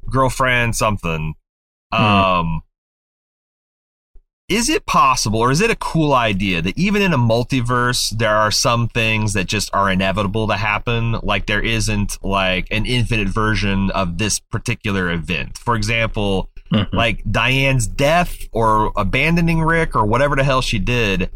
[0.09, 1.35] girlfriend, something.
[1.91, 2.61] Um,
[4.49, 8.35] is it possible, or is it a cool idea that even in a multiverse, there
[8.35, 11.17] are some things that just are inevitable to happen?
[11.21, 15.57] Like there isn't like an infinite version of this particular event.
[15.57, 16.93] For example, Mhm.
[16.93, 21.29] like Diane's death or abandoning Rick or whatever the hell she did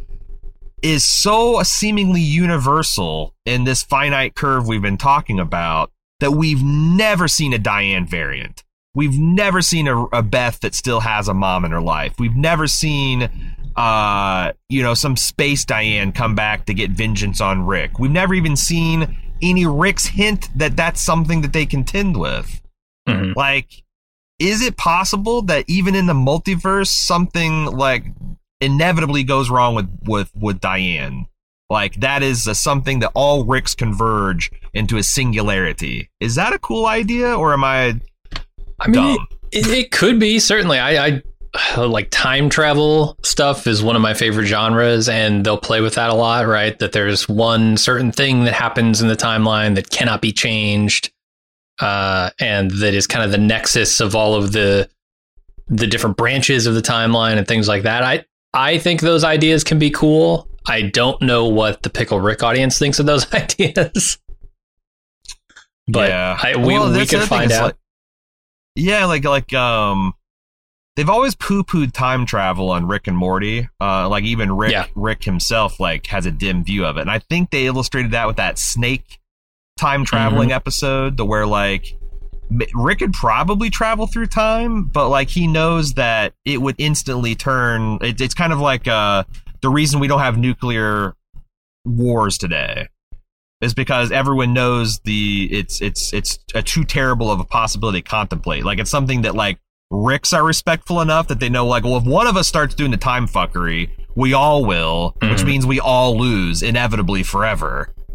[0.81, 7.27] is so seemingly universal in this finite curve we've been talking about that we've never
[7.27, 8.63] seen a Diane variant.
[8.93, 12.13] We've never seen a, a Beth that still has a mom in her life.
[12.19, 13.29] We've never seen
[13.77, 17.99] uh you know some space Diane come back to get vengeance on Rick.
[17.99, 22.61] We've never even seen any Rick's hint that that's something that they contend with.
[23.07, 23.33] Mhm.
[23.35, 23.83] Like,
[24.39, 28.05] is it possible that even in the multiverse, something like
[28.59, 31.27] inevitably goes wrong with with with Diane?
[31.69, 36.09] Like that is a, something that all Ricks converge into a singularity.
[36.19, 38.01] Is that a cool idea, or am I
[38.81, 39.17] I mean,
[39.51, 40.79] it, it could be certainly.
[40.79, 41.21] I,
[41.53, 45.95] I like time travel stuff is one of my favorite genres, and they'll play with
[45.95, 46.77] that a lot, right?
[46.79, 51.11] That there's one certain thing that happens in the timeline that cannot be changed,
[51.79, 54.89] uh, and that is kind of the nexus of all of the
[55.67, 58.03] the different branches of the timeline and things like that.
[58.03, 60.47] I I think those ideas can be cool.
[60.67, 64.17] I don't know what the Pickle Rick audience thinks of those ideas.
[65.87, 66.37] But Yeah.
[66.41, 67.63] I, we, Well, we could find out.
[67.63, 67.75] like-
[68.75, 70.13] yeah, like like um,
[70.95, 73.67] they've always poo pooed time travel on Rick and Morty.
[73.79, 74.85] Uh, like even Rick Yeah.
[74.95, 78.27] Rick himself like has a dim view of it, and I think they illustrated that
[78.27, 79.19] with that snake
[79.79, 80.55] time traveling Mm-hmm.
[80.55, 81.97] episode, to where like
[82.75, 87.97] Rick could probably travel through time, but like he knows that it would instantly turn.
[88.01, 89.23] It, it's kind of like uh,
[89.61, 91.15] the reason we don't have nuclear
[91.85, 92.87] wars today
[93.61, 98.09] is because everyone knows the it's it's it's a too terrible of a possibility to
[98.09, 98.65] contemplate.
[98.65, 99.59] Like it's something that like
[99.93, 102.91] Ricks are respectful enough that they know like well if one of us starts doing
[102.91, 105.45] the time fuckery, we all will, which Mhm.
[105.45, 107.93] means we all lose inevitably forever.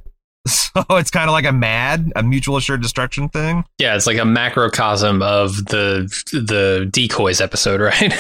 [0.49, 3.65] So it's kind of like a mad, a mutual assured destruction thing.
[3.79, 8.15] Yeah, it's like a macrocosm of the the decoys episode, right?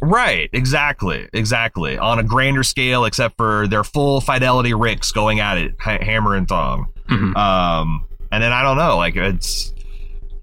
[0.00, 1.98] Right, exactly, exactly.
[1.98, 6.34] On a grander scale, except for their full fidelity Ricks going at it, ha- hammer
[6.34, 6.92] and thong.
[7.08, 7.36] Mhm.
[7.36, 9.72] Um, and then I don't know, like it's,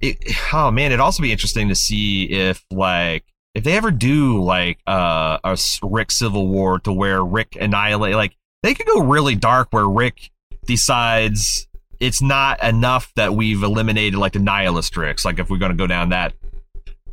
[0.01, 0.17] it,
[0.53, 4.79] oh man, it'd also be interesting to see if like if they ever do like
[4.85, 9.69] uh, a Rick Civil War to where Rick annihilate, like they could go really dark
[9.71, 10.31] where Rick
[10.65, 11.67] decides
[12.01, 15.77] it's not enough that we've eliminated like the nihilist Ricks, like if we're going to
[15.77, 16.33] go down that,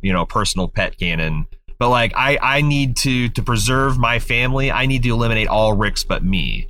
[0.01, 1.47] you know, personal pet canon.
[1.79, 4.71] But like I, I need to to preserve my family.
[4.71, 6.67] I need to eliminate all Ricks but me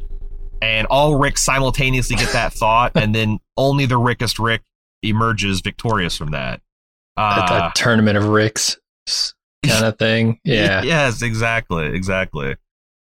[0.63, 4.61] and all Ricks simultaneously get that thought, and then only the Rickest Rick
[5.01, 6.61] emerges victorious from that.
[7.17, 8.77] Uh, a tournament of Ricks
[9.65, 10.39] kind of thing.
[10.43, 10.81] Yeah.
[10.83, 12.55] Yes, exactly, exactly.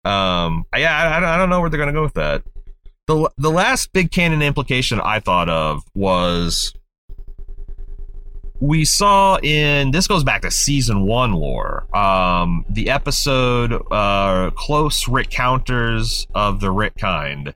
[0.04, 2.44] Um, yeah, I, I don't know where they're gonna go with that.
[3.08, 6.74] the The last big canon implication I thought of was
[8.60, 11.86] we saw in this goes back to season one lore.
[11.96, 17.54] Um, the episode uh, "Close Rick Counters of the Rick Kind,"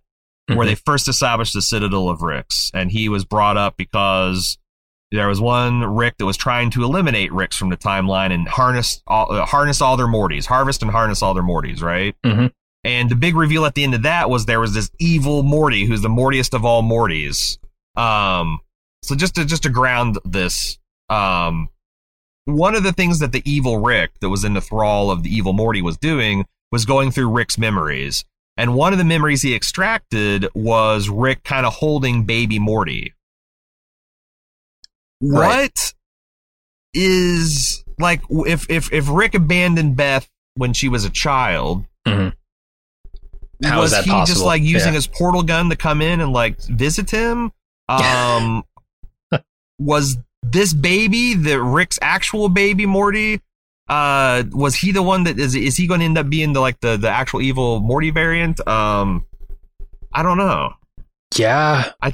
[0.48, 0.70] where Mhm.
[0.70, 4.58] they first established the Citadel of Ricks, and he was brought up because
[5.12, 9.02] there was one Rick that was trying to eliminate Ricks from the timeline and harness
[9.08, 12.16] all, uh, harness all their Mortys, harvest and harness all their Mortys, right?
[12.24, 12.52] Mhm.
[12.84, 15.86] And the big reveal at the end of that was there was this evil Morty
[15.86, 17.58] who's the Mortiest of all Mortys.
[17.96, 18.60] Um,
[19.04, 20.78] so just to just to ground this,
[21.10, 21.70] um,
[22.46, 25.30] one of the things that the evil Rick that was in the thrall of the
[25.36, 28.26] evil Morty was doing was going through Rick's memories.
[28.58, 33.14] And one of the memories he extracted was Rick kind of holding baby Morty.
[35.22, 35.70] Right.
[35.70, 35.94] What
[36.94, 41.86] is like if if if Rick abandoned Beth when she was a child?
[42.08, 42.34] Mhm.
[43.64, 44.96] How was is that he just like using Yeah.
[44.96, 47.52] his portal gun to come in and like visit him?
[47.90, 48.64] Um,
[49.80, 53.42] was this baby the Rick's actual baby Morty?
[53.88, 56.60] Uh, was he the one that is is he going to end up being the
[56.60, 58.66] like the the actual evil Morty variant?
[58.68, 59.26] Um,
[60.14, 60.74] I don't know.
[61.36, 61.92] Yeah.
[62.02, 62.14] I,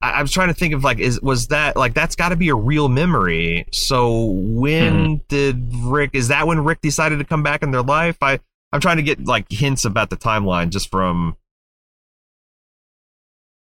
[0.00, 2.48] I was trying to think of like is was that like that's got to be
[2.48, 3.66] a real memory.
[3.72, 6.10] So when did Rick?
[6.12, 8.16] Is that when Rick decided to come back in their life?
[8.22, 8.38] I
[8.72, 11.36] I'm trying to get like hints about the timeline just from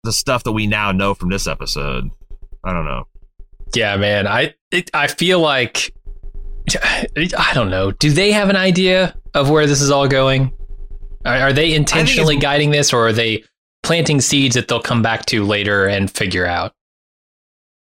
[0.03, 2.11] the stuff that we now know from this episode.
[2.65, 3.05] I don't know.
[3.75, 4.27] Yeah, man.
[4.27, 5.95] I it, I feel like
[6.75, 7.91] I don't know.
[7.91, 10.53] Do they have an idea of where this is all going?
[11.25, 13.45] Are, are they intentionally guiding this, or are they
[13.83, 16.75] planting seeds that they'll come back to later and figure out?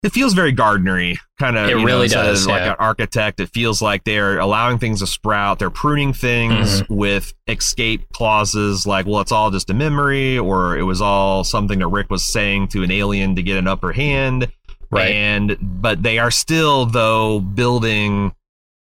[0.04, 1.70] It feels very gardenery, kind of.
[1.70, 2.72] It know, really instead does, Like yeah.
[2.72, 5.60] an architect, it feels like they're allowing things to sprout.
[5.60, 6.94] They're pruning things Mm-hmm.
[6.94, 11.80] with escape clauses, like, "Well, it's all just a memory," or "It was all something
[11.80, 14.48] that Rick was saying to an alien to get an upper hand."
[14.92, 15.12] Right.
[15.12, 18.34] And but they are still though building.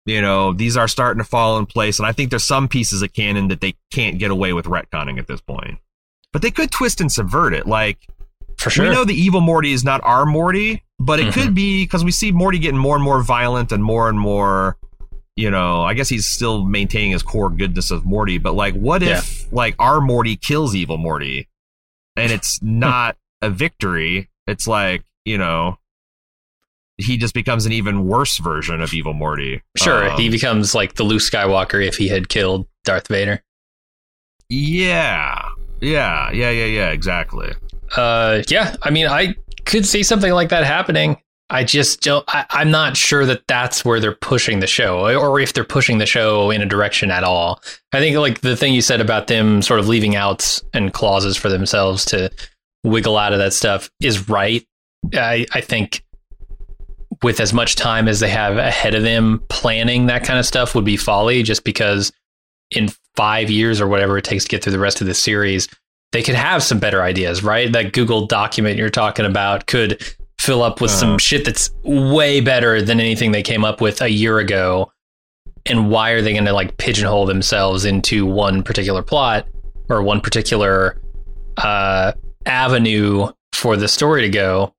[0.07, 3.03] You know, these are starting to fall in place, and I think there's some pieces
[3.03, 5.79] of canon that they can't get away with retconning at this point.
[6.33, 7.99] But they could twist and subvert it, like
[8.61, 8.89] For sure.
[8.89, 12.11] we know the evil Morty is not our Morty, but it could be because we
[12.13, 14.77] see Morty getting more and more violent and more and more.
[15.37, 19.03] You know, I guess he's still maintaining his core goodness of Morty, but like, what
[19.03, 21.49] if like our Morty kills evil Morty,
[22.17, 24.29] and it's not a victory?
[24.47, 25.79] It's like you know,
[26.99, 29.63] he just becomes an even worse version of evil Morty.
[29.79, 33.43] sure, Um, he becomes like the Luke Skywalker if he had killed Darth Vader.
[34.51, 35.49] yeah,
[35.81, 37.53] yeah, yeah, yeah, yeah, exactly.
[37.97, 38.77] Uh, yeah.
[38.83, 41.17] I mean, I could see something like that happening.
[41.51, 42.25] I just don't.
[42.29, 45.99] I, I'm not sure that that's where they're pushing the show, or if they're pushing
[45.99, 47.61] the show in a direction at all.
[47.93, 51.37] I think like the thing you said about them sort of leaving outs and clauses
[51.37, 52.31] for themselves to
[52.85, 54.65] wiggle out of that stuff is right.
[55.13, 56.05] I I think
[57.23, 60.77] with as much time as they have ahead of them, planning that kind of stuff
[60.77, 61.43] would be folly.
[61.43, 62.13] Just because
[62.71, 65.69] in five years or whatever it takes to get through the rest of the series,
[66.13, 67.73] they could have some better ideas, right?
[67.73, 70.03] That Google document you're talking about could
[70.39, 71.19] fill up with some Uh-huh.
[71.19, 74.91] shit that's way better than anything they came up with a year ago.
[75.67, 79.47] And why are they going to like pigeonhole themselves into one particular plot
[79.89, 81.01] or one particular
[81.59, 82.13] uh,
[82.47, 84.75] avenue for the story to go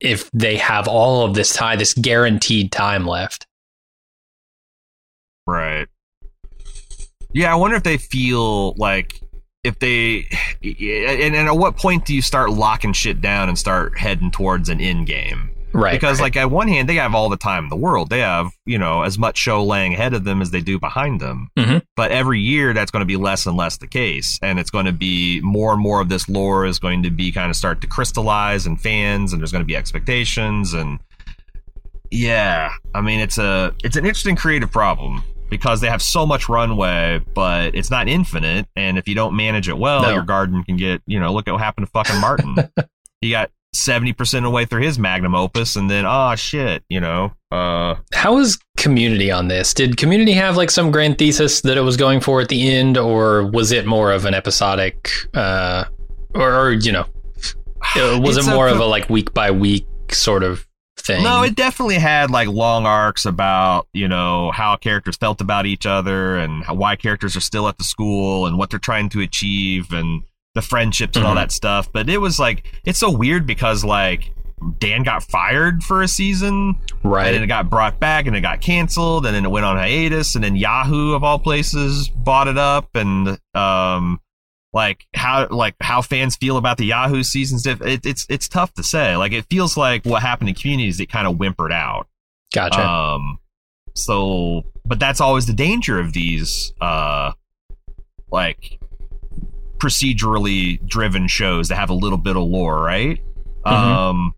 [0.00, 3.46] if they have all of this time, this guaranteed time left?
[5.46, 5.88] Right.
[7.32, 9.20] Yeah, I wonder if they feel like
[9.62, 10.26] if they
[10.62, 14.68] and, and at what point do you start locking shit down and start heading towards
[14.68, 15.50] an end game?
[15.72, 15.92] Right.
[15.92, 16.26] Because right.
[16.26, 18.10] like at one hand they have all the time in the world.
[18.10, 21.20] They have, you know, as much show laying ahead of them as they do behind
[21.20, 21.48] them.
[21.56, 21.82] Mhm.
[21.94, 24.86] But every year that's going to be less and less the case and it's going
[24.86, 27.80] to be more and more of this lore is going to be kind of start
[27.82, 30.98] to crystallize and fans and there's going to be expectations and
[32.10, 36.48] yeah, I mean it's a it's an interesting creative problem because they have so much
[36.48, 38.66] runway, but it's not infinite.
[38.76, 40.10] And if you don't manage it well, No.
[40.10, 42.56] your garden can get you know look at what happened to fucking Martin.
[43.20, 46.82] he got seventy percent of the way through his magnum opus, and then oh shit,
[46.88, 49.74] you know, uh, How was community on this?
[49.74, 52.96] Did community have like some grand thesis that it was going for at the end,
[52.96, 55.84] or was it more of an episodic, uh,
[56.34, 57.02] or, or you know,
[57.96, 60.66] uh, was it a more of a like week by week sort of
[61.00, 61.22] thing?
[61.22, 65.86] No, it definitely had like long arcs about you know how characters felt about each
[65.86, 69.20] other and how, why characters are still at the school and what they're trying to
[69.20, 70.22] achieve and
[70.54, 71.36] the friendships and all Mhm.
[71.42, 71.88] that stuff.
[71.92, 74.32] But it was like it's so weird because like
[74.78, 77.26] Dan got fired for a season Right.
[77.28, 79.76] and then it got brought back and it got canceled and then it went on
[79.78, 84.20] hiatus and then Yahoo of all places bought it up and um
[84.72, 87.66] like how like how fans feel about the Yahoo seasons.
[87.66, 89.16] It, it's it's tough to say.
[89.16, 91.00] Like it feels like what happened in communities.
[91.00, 92.06] It kind of whimpered out.
[92.54, 92.80] Gotcha.
[92.84, 93.38] Um,
[93.94, 97.32] so, but that's always the danger of these, uh,
[98.30, 98.78] like
[99.78, 103.20] procedurally driven shows that have a little bit of lore, right?
[103.64, 103.72] Mhm.
[103.72, 104.34] Um,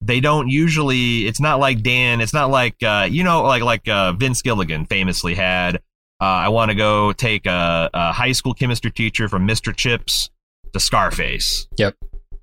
[0.00, 1.26] they don't usually.
[1.26, 2.20] It's not like Dan.
[2.20, 5.80] It's not like uh, you know, like like uh, Vince Gilligan famously had.
[6.20, 9.74] Uh, I want to go take a, a high school chemistry teacher from Mr.
[9.76, 10.30] Chips
[10.72, 11.68] to Scarface.
[11.76, 11.94] Yep.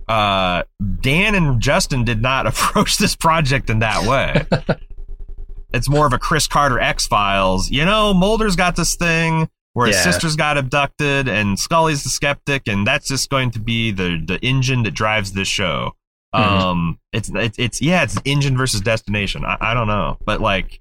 [0.07, 0.63] Uh,
[1.01, 4.45] Dan and Justin did not approach this project in that way.
[5.73, 7.71] it's more of a Chris Carter X Files.
[7.71, 10.03] You know, Mulder's got this thing where his Yeah.
[10.03, 14.39] sisters got abducted, and Scully's the skeptic, and that's just going to be the the
[14.45, 15.93] engine that drives this show.
[16.35, 16.39] Mhm.
[16.39, 19.43] Um, it's it's it's yeah, it's engine versus destination.
[19.45, 20.79] I, I don't know, but like.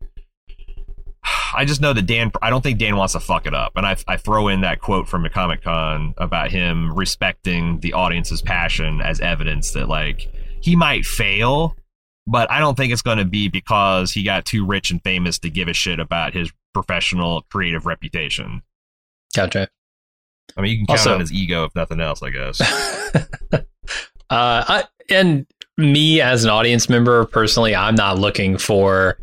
[1.55, 2.33] I just know that Dan.
[2.41, 4.81] I don't think Dan wants to fuck it up, and I, I throw in that
[4.81, 10.33] quote from a Comic Con about him respecting the audience's passion as evidence that like
[10.61, 11.77] he might fail,
[12.27, 15.39] but I don't think it's going to be because he got too rich and famous
[15.41, 18.63] to give a shit about his professional creative reputation.
[19.35, 19.69] Gotcha.
[20.57, 22.61] I mean, you can count Also- on his ego if nothing else, I guess.
[23.53, 23.61] uh,
[24.31, 25.47] I, and
[25.77, 29.19] me as an audience member, personally, I'm not looking for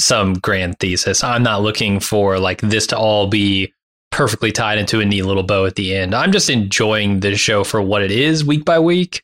[0.00, 1.22] some grand thesis.
[1.22, 3.72] I'm not looking for like this to all be
[4.10, 6.14] perfectly tied into a neat little bow at the end.
[6.14, 9.22] I'm just enjoying the show for what it is week by week.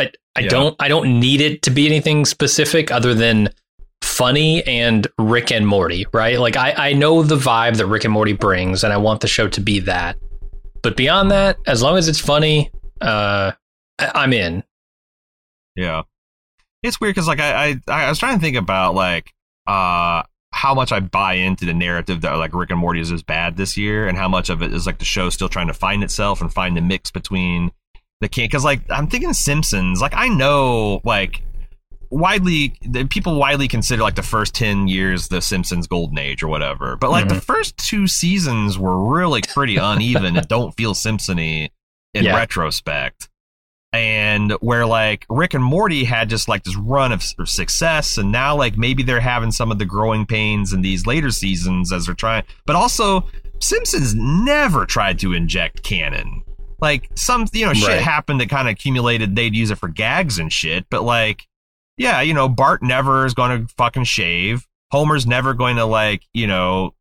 [0.00, 0.48] I, I Yeah.
[0.48, 3.48] don't I don't need it to be anything specific other than
[4.02, 6.38] funny and Rick and Morty, right?
[6.38, 9.26] Like I, I know the vibe that Rick and Morty brings and I want the
[9.28, 10.16] show to be that.
[10.82, 12.70] But beyond that, as long as it's funny,
[13.00, 13.52] uh
[13.98, 14.62] I- I'm in.
[15.74, 16.02] Yeah,
[16.82, 19.32] it's weird because like I, I I was trying to think about like
[19.66, 23.22] uh how much I buy into the narrative that like Rick and Morty is as
[23.22, 25.74] bad this year, and how much of it is like the show still trying to
[25.74, 27.72] find itself and find the mix between
[28.22, 30.00] the can because like I'm thinking of Simpsons.
[30.00, 31.42] Like I know like
[32.10, 36.46] widely the people widely consider like the first 10 years the simpsons golden age or
[36.46, 41.68] whatever but like the first two seasons were really pretty uneven and don't feel simpsony
[42.14, 42.36] in Yeah.
[42.36, 43.28] retrospect
[43.92, 48.30] and where like Rick and Morty had just like this run of of success, and
[48.32, 52.06] now like maybe they're having some of the growing pains in these later seasons as
[52.06, 52.44] they're trying.
[52.66, 53.24] But also,
[53.60, 56.42] Simpsons never tried to inject canon.
[56.80, 58.00] Like some you know shit Right.
[58.02, 59.34] happened that kind of accumulated.
[59.34, 61.46] They'd use it for gags and shit, but like
[61.96, 64.66] yeah, you know Bart never is going to fucking shave.
[64.90, 66.92] Homer's never going to like you know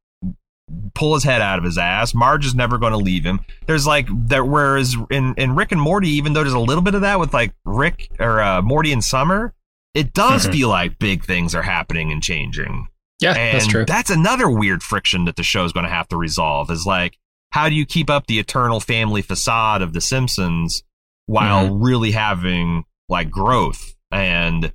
[0.93, 2.13] pull his head out of his ass.
[2.13, 3.39] Marge is never going to leave him.
[3.67, 6.95] There's like there whereas in in Rick and Morty, even though there's a little bit
[6.95, 9.53] of that with like Rick or uh, Morty and Summer,
[9.93, 10.51] it does Mhm.
[10.51, 12.87] feel like big things are happening and changing.
[13.21, 13.85] Yeah, And that's true.
[13.85, 16.69] that's another weird friction that the show's going to have to resolve.
[16.71, 17.17] Is like
[17.51, 20.83] how do you keep up the eternal family facade of the Simpsons
[21.27, 21.83] while Mm-hmm.
[21.83, 23.93] really having like growth?
[24.11, 24.73] And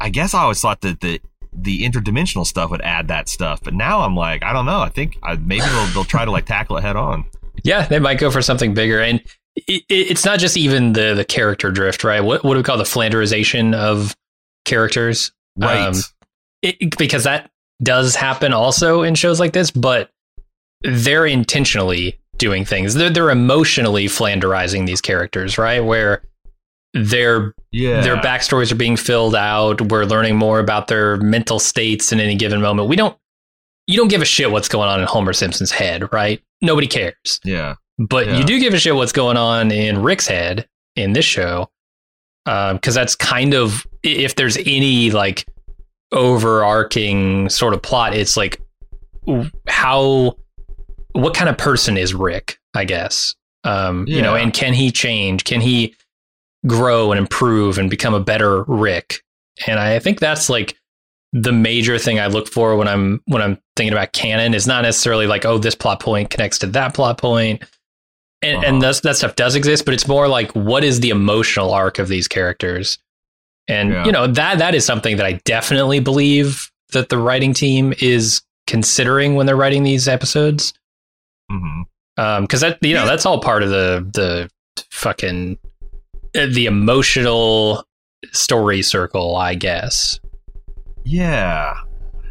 [0.00, 1.20] I guess I always thought that the
[1.52, 4.80] the interdimensional stuff would add that stuff, but now I'm like, I don't know.
[4.80, 7.24] I think I, maybe they'll they'll try to like tackle it head on.
[7.64, 9.20] Yeah, they might go for something bigger, and
[9.56, 12.20] it, it- it's not just even the the character drift, right?
[12.20, 14.16] What what do we call the flanderization of
[14.64, 15.32] characters?
[15.56, 15.80] Right.
[15.88, 15.94] Um,
[16.62, 17.50] it, because that
[17.82, 20.10] does happen also in shows like this, but
[20.82, 22.94] they're intentionally doing things.
[22.94, 25.80] They're they're emotionally flanderizing these characters, right?
[25.80, 26.22] Where
[26.94, 28.00] their yeah.
[28.02, 29.80] their backstories are being filled out.
[29.90, 32.88] We're learning more about their mental states in any given moment.
[32.88, 33.16] We don't
[33.86, 36.40] you don't give a shit what's going on in Homer Simpson's head, right?
[36.60, 37.40] Nobody cares.
[37.44, 37.74] yeah.
[37.98, 38.38] But Yeah.
[38.38, 40.66] you do give a shit what's going on in Rick's head
[40.96, 41.68] in this show,
[42.44, 45.46] because that's kind of if there's any like
[46.12, 48.60] overarching sort of plot, it's like
[49.68, 50.36] how
[51.12, 52.58] what kind of person is Rick?
[52.74, 53.34] I guess
[53.64, 55.44] um, you know, and can he change?
[55.44, 55.94] Can he
[56.66, 59.22] grow and improve and become a better Rick?
[59.66, 60.76] And I think that's like
[61.32, 64.82] the major thing I look for when I'm when I'm thinking about canon is not
[64.82, 67.62] necessarily like oh this plot point connects to that plot point,
[68.42, 68.66] and Uh-huh.
[68.66, 72.08] and that stuff does exist, but it's more like what is the emotional arc of
[72.08, 72.98] these characters,
[73.68, 74.04] and Yeah.
[74.04, 78.42] you know that that is something that I definitely believe that the writing team is
[78.66, 80.74] considering when they're writing these episodes,
[81.48, 83.06] because that you know Yeah.
[83.06, 84.50] that's all part of the the
[84.90, 85.58] fucking
[86.34, 87.84] Uh, the emotional
[88.32, 90.18] story circle, I guess.
[91.04, 91.74] Yeah.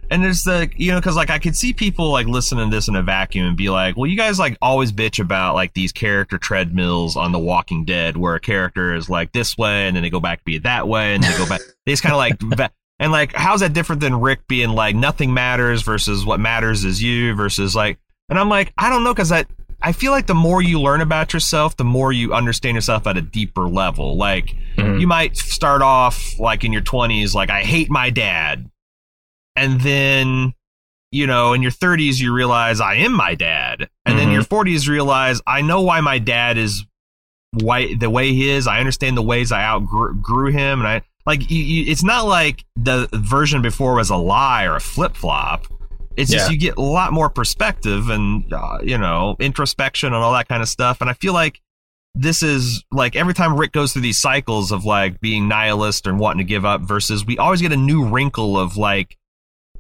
[0.10, 2.89] And there's the, you know, because like I could see people like listening to this
[2.89, 5.93] in a vacuum and be like, well, you guys like always bitch about like these
[5.93, 10.04] character treadmills on The Walking Dead where a character is like this way and then
[10.04, 11.62] they go back to be that way and they go back.
[11.86, 14.95] they just kind of like, va- and like, how's that different than Rick being like
[14.95, 17.97] nothing matters versus what matters is you versus like,
[18.30, 19.47] and I'm like, I don't know, because that
[19.84, 23.17] I feel like the more you learn about yourself, the more you understand yourself at
[23.17, 24.15] a deeper level.
[24.17, 24.99] Like Mhm.
[25.01, 28.69] you might start off like in your 20s like I hate my dad.
[29.55, 30.53] And then
[31.13, 33.89] you know, in your 30s you realize I am my dad.
[34.05, 34.34] And then Mhm.
[34.34, 36.86] your 40s realize I know why my dad is
[37.53, 38.65] why the way he is.
[38.65, 42.63] I understand the ways I outgrew him and I like you, you, it's not like
[42.77, 45.67] the version before was a lie or a flip-flop.
[46.18, 50.34] It's just you get a lot more perspective and uh, you know, introspection and all
[50.34, 51.01] that kind of stuff.
[51.01, 51.62] And I feel like
[52.14, 56.20] this is like every time Rick goes through these cycles of like being nihilist and
[56.20, 59.18] wanting to give up versus we always get a new wrinkle of like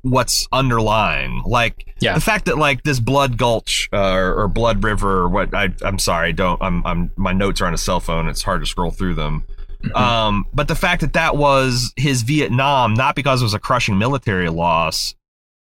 [0.03, 1.43] what's underlying.
[1.45, 2.13] Like Yeah.
[2.15, 5.69] the fact that like this blood gulch uh, or, or blood river or what I,
[5.83, 8.27] i'm sorry don't I'm, I'm my notes are on a cell phone.
[8.27, 9.45] It's hard to scroll through them.
[9.83, 9.95] Mhm.
[9.99, 13.97] um but the fact that that was his vietnam not because it was a crushing
[13.97, 15.15] military loss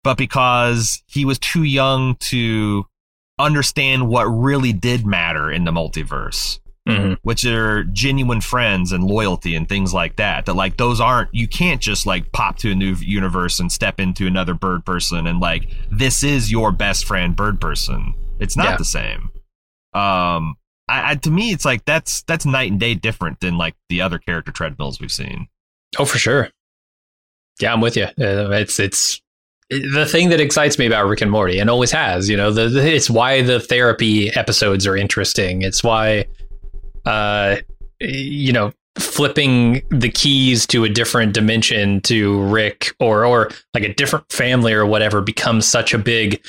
[0.04, 2.86] but because he was too young to
[3.38, 7.18] understand what really did matter in the multiverse Mhm.
[7.20, 10.46] which are genuine friends and loyalty and things like that.
[10.46, 14.00] That like those aren't you can't just like pop to a new universe and step
[14.00, 18.14] into another bird person and like this is your best friend bird person.
[18.40, 18.76] It's not Yeah.
[18.78, 19.28] the same.
[19.92, 20.56] Um,
[20.88, 24.00] I, I to me it's like that's that's night and day different than like the
[24.00, 25.48] other character treadmills we've seen.
[25.98, 26.48] Oh, for sure.
[27.60, 28.04] Yeah, I'm with you.
[28.04, 29.20] Uh, It's it's
[29.70, 32.28] the thing that excites me about Rick and Morty, and always has.
[32.28, 35.62] You know, the, the it's why the therapy episodes are interesting.
[35.62, 36.26] It's why,
[37.04, 37.56] uh,
[38.00, 43.94] you know, flipping the keys to a different dimension to Rick or or like a
[43.94, 46.44] different family or whatever becomes such a big,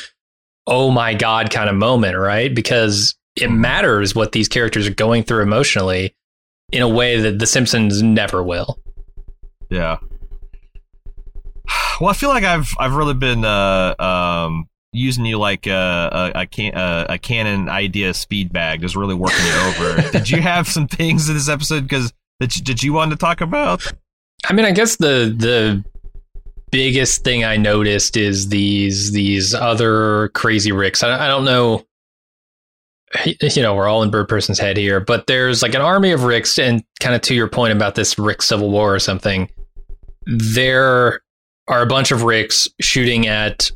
[0.68, 2.54] oh my god kind of moment, right?
[2.54, 6.16] Because it matters what these characters are going through emotionally
[6.72, 8.80] in a way that The Simpsons never will.
[9.70, 9.98] Yeah.
[12.00, 16.42] Well, I feel like I've I've really been uh, um, using you like a a,
[16.42, 20.10] a, can, a a canon idea speed bag, just really working you over.
[20.12, 23.18] did you have some things in this episode because that you, did you want to
[23.18, 23.86] talk about?
[24.46, 25.84] I mean, I guess the the
[26.72, 31.04] biggest thing I noticed is these these other crazy Ricks.
[31.04, 31.86] I, I don't know.
[33.26, 36.24] You know, we're all in Bird Person's head here, but there's like an army of
[36.24, 39.50] Ricks, and kind of to your point about this Rick Civil War or something.
[40.28, 41.22] There
[41.70, 43.72] are a bunch of Ricks shooting at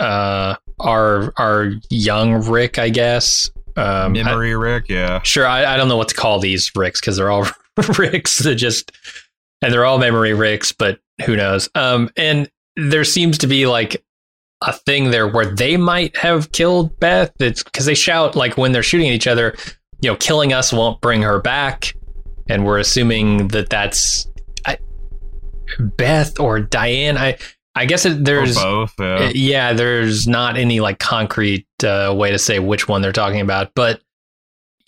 [0.00, 3.50] uh, our our young Rick, I guess.
[3.76, 3.84] Um,
[4.16, 5.22] I- Memory Rick, yeah.
[5.22, 7.46] Sure, I, I don't know what to call these Ricks because they're all
[7.98, 8.92] Ricks that just,
[9.62, 11.68] and they're all memory Ricks, but who knows?
[11.74, 14.02] Um, and there seems to be like
[14.62, 17.32] a thing there where they might have killed Beth.
[17.38, 19.54] It's because they shout like when they're shooting at each other,
[20.00, 21.94] you know, killing us won't bring her back,
[22.48, 24.35] and we're assuming that that's I,
[25.78, 27.16] Beth or Diane.
[27.16, 27.38] I
[27.74, 29.30] I guess it, Or there's both, yeah.
[29.34, 33.72] yeah, there's not any like concrete uh, way to say which one they're talking about,
[33.74, 34.00] but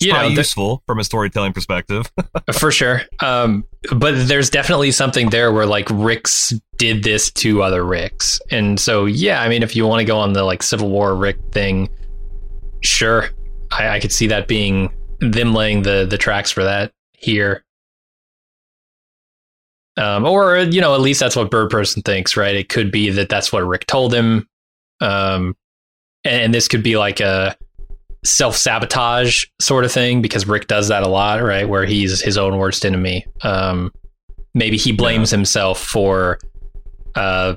[0.00, 2.10] you know, useful from a storytelling perspective.
[2.52, 3.02] for sure.
[3.20, 3.64] Um,
[3.94, 9.04] but there's definitely something there where like Ricks did this to other Ricks, and so
[9.04, 11.88] yeah, I mean, if you want to go on the like Civil War Rick thing,
[12.80, 13.28] sure,
[13.70, 17.64] I, I could see that being them laying the the tracks for that here.
[19.98, 22.54] Um, or you know, at least that's what Bird Person thinks, right?
[22.54, 24.48] It could be that that's what Rick told him,
[25.00, 25.56] um,
[26.24, 27.56] and, and this could be like a
[28.24, 31.68] self sabotage sort of thing because Rick does that a lot, right?
[31.68, 33.26] Where he's his own worst enemy.
[33.42, 33.92] Um,
[34.54, 36.38] maybe he blames himself for
[37.16, 37.56] uh,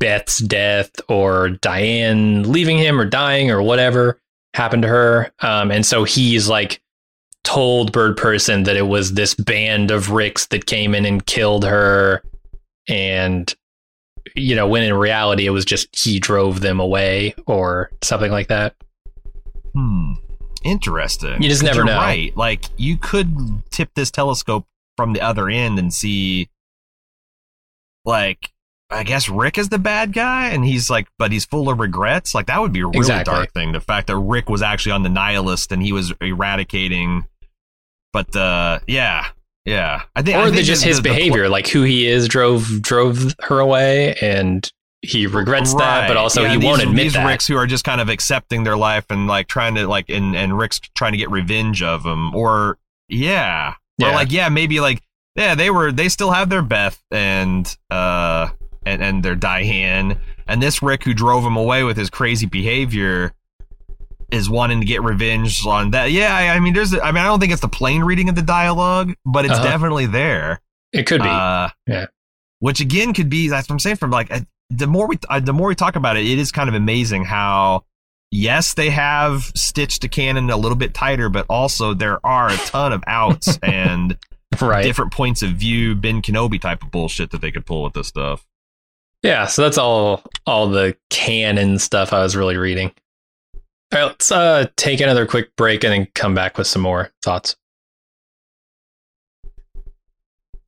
[0.00, 4.20] Beth's death or Diane leaving him or dying or whatever
[4.54, 6.82] happened to her, um, and so he's like
[7.44, 11.64] told Bird Person that it was this band of Ricks that came in and killed
[11.64, 12.22] her,
[12.88, 13.52] and
[14.36, 18.48] you know, when in reality it was just he drove them away or something like
[18.48, 18.74] that.
[19.74, 20.12] Hmm.
[20.62, 21.42] Interesting.
[21.42, 21.96] You just never know.
[21.96, 22.36] Right.
[22.36, 23.34] Like you could
[23.70, 24.66] tip this telescope
[24.96, 26.50] from the other end and see
[28.04, 28.50] like
[28.90, 32.34] I guess Rick is the bad guy and he's like but he's full of regrets.
[32.34, 33.32] Like that would be a really Exactly.
[33.34, 33.72] dark thing.
[33.72, 37.24] The fact that Rick was actually on the nihilist and he was eradicating
[38.12, 39.26] but uh yeah.
[39.66, 40.02] Yeah.
[40.16, 42.06] I think I or think the, just his the- the pl- behavior, like who he
[42.06, 44.70] is, drove drove her away, and
[45.02, 47.26] he regrets that, but also Yeah, he these, won't admit these that.
[47.26, 50.34] Ricks who are just kind of accepting their life and like trying to like and
[50.36, 53.70] and Rick's trying to get revenge of him or yeah.
[54.00, 54.14] Or Yeah.
[54.14, 55.02] like yeah, maybe like
[55.36, 58.48] yeah, they were they still have their Beth and uh
[58.84, 63.32] and and their Diane and this Rick who drove him away with his crazy behavior
[64.32, 66.10] is wanting to get revenge on that.
[66.12, 68.34] Yeah, I, I mean there's I mean I don't think it's the plain reading of
[68.34, 69.64] the dialogue, but it's Uh-huh.
[69.64, 70.60] definitely there.
[70.92, 71.28] it could be.
[71.28, 72.06] Uh, Yeah.
[72.60, 75.40] Which again could be that's what I'm saying from like uh, the more we uh,
[75.40, 77.84] the more we talk about it, it is kind of amazing how
[78.30, 82.56] yes, they have stitched the canon a little bit tighter, but also there are a
[82.58, 84.16] ton of outs and
[84.60, 84.82] right.
[84.84, 88.06] different points of view, Ben Kenobi type of bullshit that they could pull with this
[88.08, 88.46] stuff.
[89.22, 92.92] Yeah, so that's all all the canon stuff I was really reading.
[93.92, 97.10] All right, let's uh, take another quick break and then come back with some more
[97.24, 97.56] thoughts.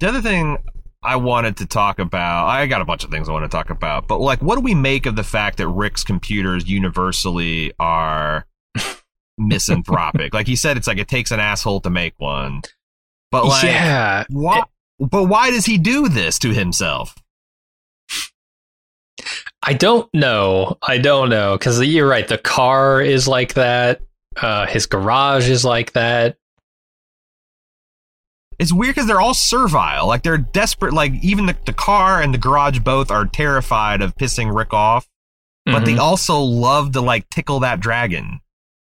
[0.01, 0.59] The other thing
[1.05, 3.71] I wanted to talk about, I got a bunch of things I want to talk
[3.71, 8.47] about, but like, what do we make of the fact that Rick's computers universally are
[9.39, 10.35] misanthropic?
[10.35, 12.63] like he said, it's like it takes an asshole to make one.
[13.31, 14.59] But like, yeah, why?
[14.59, 14.65] it-
[15.11, 17.15] but why does he do this to himself?
[19.63, 20.77] I don't know.
[20.83, 22.27] I don't know because you're right.
[22.27, 24.01] The car is like that.
[24.41, 26.37] Uh, his garage is like that.
[28.59, 30.07] It's weird because they're all servile.
[30.07, 30.93] Like they're desperate.
[30.93, 35.09] Like even the, the car and the garage both are terrified of pissing Rick off,
[35.65, 35.99] but they Mhm.
[36.01, 38.41] also love to like tickle that dragon.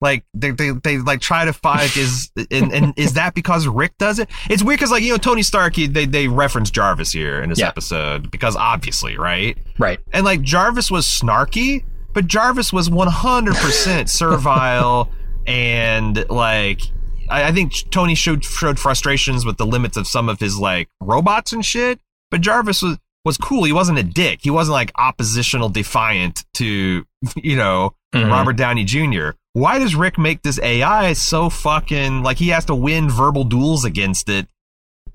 [0.01, 3.97] Like they they, they like try to find is and, and is that because Rick
[3.99, 4.29] does it?
[4.49, 7.49] It's weird because like you know Tony Stark he, they they reference Jarvis here in
[7.49, 7.67] this Yeah.
[7.67, 9.99] episode because obviously right right.
[10.11, 15.09] and like Jarvis was snarky, but Jarvis was 100% servile
[15.47, 16.81] and like
[17.29, 20.89] I, I think Tony showed showed frustrations with the limits of some of his like
[20.99, 21.99] robots and shit.
[22.29, 23.65] But Jarvis was was cool.
[23.65, 24.39] He wasn't a dick.
[24.41, 28.29] He wasn't like oppositional defiant to you know Mhm.
[28.29, 29.29] Robert Downey Jr.
[29.53, 33.83] Why does Rick make this AI so fucking like he has to win verbal duels
[33.83, 34.47] against it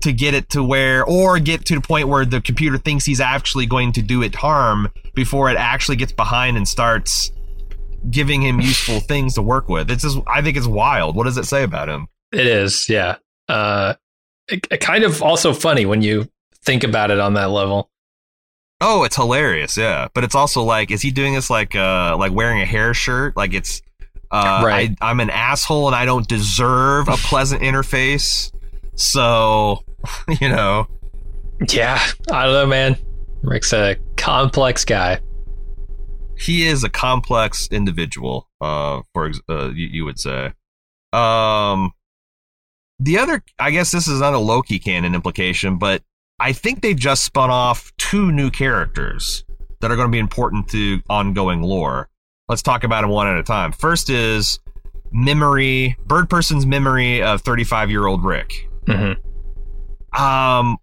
[0.01, 3.19] to get it to where or get to the point where the computer thinks he's
[3.19, 7.31] actually going to do it harm before it actually gets behind and starts
[8.11, 9.89] giving him useful things to work with.
[9.89, 11.15] It's just I think it's wild.
[11.15, 12.07] What does it say about him?
[12.31, 12.87] It is.
[12.89, 13.17] Yeah.
[13.49, 13.95] Uh,
[14.49, 16.29] it, it kind of also funny when you
[16.63, 17.89] think about it on that level.
[18.79, 20.09] Oh, it's hilarious, yeah.
[20.13, 23.35] But it's also like, is he doing this like uh like wearing a hair shirt?
[23.35, 23.81] Like it's
[24.31, 24.91] uh Right.
[25.01, 28.51] I, I'm an asshole and I don't deserve a pleasant interface.
[28.95, 29.83] So
[30.41, 30.87] you know.
[31.69, 31.99] Yeah.
[32.31, 32.97] I don't know, man.
[33.43, 35.19] Rick's a complex guy.
[36.37, 40.53] he is a complex individual uh for uh, you, you would say
[41.13, 41.91] um
[42.99, 46.03] the other i guess this is not a low-key canon implication but
[46.39, 49.43] i think they just spun off two new characters
[49.81, 52.09] that are going to be important to ongoing lore
[52.49, 53.71] let's talk about them one at a time.
[53.71, 54.59] First is
[55.11, 58.69] memory bird person's memory of 35 year old rick.
[58.85, 59.13] Hmm
[60.17, 60.77] um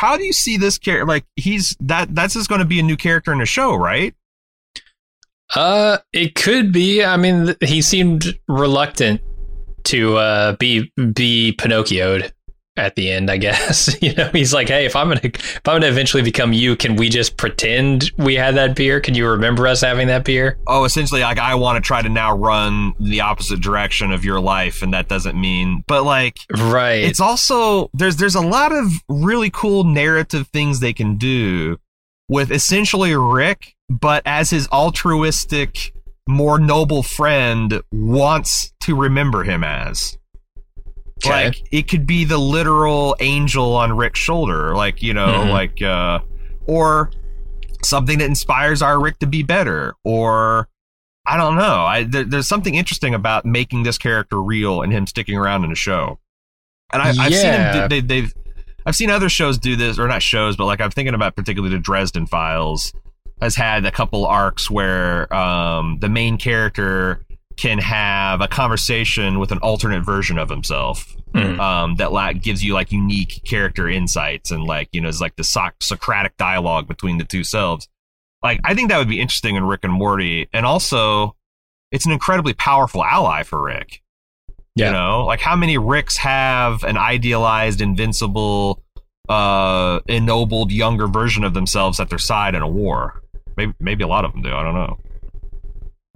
[0.00, 2.82] how do you see this character like he's that that's just going to be a
[2.82, 4.14] new character in the show right?
[5.54, 7.02] Uh, it could be.
[7.02, 9.22] I mean, he seemed reluctant
[9.84, 12.32] to uh be be Pinocchioed
[12.78, 13.30] at the end.
[13.30, 16.52] I guess you know he's like, hey, if I'm gonna if I'm gonna eventually become
[16.52, 19.00] you, can we just pretend we had that beer?
[19.00, 20.58] Can you remember us having that beer?
[20.66, 24.40] oh, essentially, like I want to try to now run the opposite direction of your
[24.40, 27.02] life, and that doesn't mean, but like Right.
[27.02, 31.78] it's also there's there's a lot of really cool narrative things they can do
[32.28, 35.92] with essentially Rick, but as his altruistic,
[36.28, 40.17] more noble friend wants to remember him as.
[41.24, 41.46] Okay.
[41.46, 45.50] Like it could be the literal angel on Rick's shoulder, like you know, Mhm.
[45.50, 46.20] like uh,
[46.66, 47.10] or
[47.82, 50.68] something that inspires our Rick to be better, or
[51.26, 51.84] I don't know.
[51.84, 55.72] I there, there's something interesting about making this character real and him sticking around in
[55.72, 56.18] a show.
[56.92, 57.88] And I, I've seen him.
[57.88, 58.32] They, they've
[58.86, 61.74] I've seen other shows do this, or not shows, but like I'm thinking about particularly
[61.74, 62.92] the Dresden Files
[63.40, 67.24] has had a couple arcs where um, the main character
[67.58, 71.58] can have a conversation with an alternate version of himself Mhm.
[71.60, 75.36] um, that la- gives you like unique character insights and like you know it's like
[75.36, 77.86] the Soc- Socratic dialogue between the two selves.
[78.42, 81.34] Like I think that would be interesting in Rick and Morty, and also
[81.92, 84.02] it's an incredibly powerful ally for Rick.
[84.76, 84.86] Yeah.
[84.86, 88.82] You know, like how many Ricks have an idealized, invincible,
[89.28, 93.22] uh, ennobled younger version of themselves at their side in a war?
[93.56, 94.54] Maybe, maybe a lot of them do.
[94.54, 94.98] I don't know.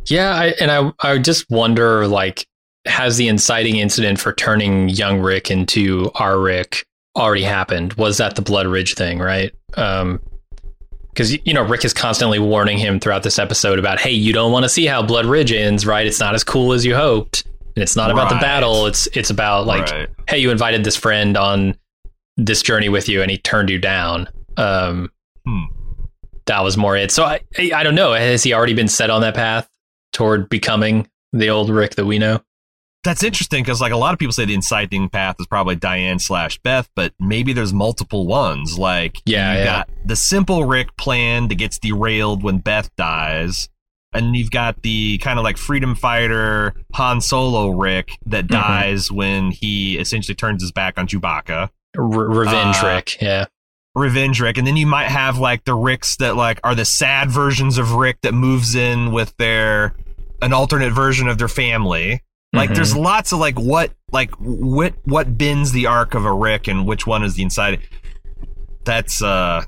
[0.06, 2.46] Yeah, I, and I I just wonder like
[2.86, 6.84] has the inciting incident for turning young Rick into our Rick
[7.16, 7.94] already happened?
[7.94, 9.52] Was that the Blood Ridge thing, right?
[9.76, 10.20] Um
[11.10, 14.50] because you know Rick is constantly warning him throughout this episode about, hey, you don't
[14.50, 16.06] want to see how Blood Ridge ends, right?
[16.06, 17.44] It's not as cool as you hoped,
[17.76, 18.86] and it's not about the battle.
[18.86, 20.08] It's it's about like, Right.
[20.28, 21.76] hey, you invited this friend on
[22.38, 24.26] this journey with you, and he turned you down.
[24.56, 25.10] Um,
[25.46, 25.64] Hmm.
[26.46, 27.10] that was more it.
[27.12, 28.14] So I, I I don't know.
[28.14, 29.68] Has he already been set on that path
[30.12, 32.40] toward becoming the old Rick that we know?
[33.04, 36.20] That's interesting because, like, a lot of people say the inciting path is probably Diane
[36.20, 38.78] slash Beth, but maybe there's multiple ones.
[38.78, 39.64] Like, Yeah, you yeah.
[39.64, 43.68] got the simple Rick plan that gets derailed when Beth dies,
[44.12, 48.50] and you've got the kind of like freedom fighter Han Solo Rick that Mhm.
[48.50, 51.70] dies when he essentially turns his back on Chewbacca.
[51.96, 53.16] Re- revenge Uh, Rick.
[53.20, 53.46] Yeah.
[53.96, 57.30] Revenge Rick, and then you might have like the Ricks that like are the sad
[57.32, 59.94] versions of Rick that moves in with their
[60.42, 62.22] an alternate version of their family.
[62.52, 62.74] Like Mhm.
[62.74, 66.86] there's lots of like what like what what bends the arc of a Rick and
[66.86, 67.80] which one is the inside.
[68.84, 69.64] That's uh,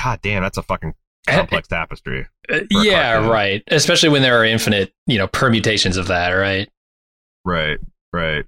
[0.00, 0.94] god damn, that's a fucking
[1.26, 2.26] complex tapestry.
[2.50, 3.62] A yeah, right.
[3.68, 6.68] Especially when there are infinite, you know, permutations of that, right?
[7.44, 7.78] Right,
[8.12, 8.44] right.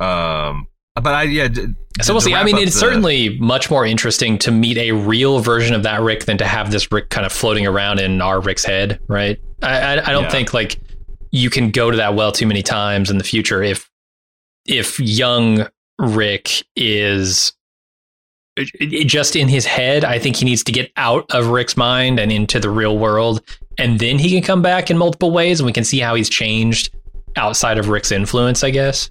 [0.00, 1.48] Um, but I yeah.
[1.48, 1.66] d-
[2.00, 2.34] So we'll see.
[2.34, 6.00] I mean, it's the- certainly much more interesting to meet a real version of that
[6.02, 9.38] Rick than to have this Rick kind of floating around in our Rick's head, right?
[9.62, 10.30] I, I, I don't Yeah.
[10.30, 10.78] think like
[11.30, 13.88] you can go to that well too many times in the future if
[14.66, 15.66] if young
[15.98, 17.52] Rick is
[19.06, 20.04] just in his head.
[20.04, 23.40] I think he needs to get out of Rick's mind and into the real world,
[23.78, 26.28] and then he can come back in multiple ways, and we can see how he's
[26.28, 26.94] changed
[27.36, 28.64] outside of Rick's influence.
[28.64, 29.10] I guess.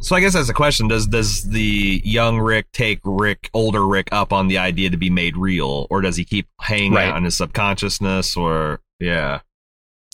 [0.00, 4.08] So I guess that's the question: Does does the young Rick take Rick, older Rick,
[4.12, 7.08] up on the idea to be made real, or does he keep hanging Right.
[7.08, 8.36] out in his subconsciousness?
[8.36, 9.40] Or yeah,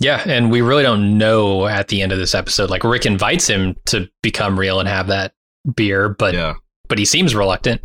[0.01, 2.71] Yeah, and we really don't know at the end of this episode.
[2.71, 5.33] Like Rick invites him to become real and have that
[5.75, 6.55] beer, but yeah.
[6.89, 7.83] but he seems reluctant.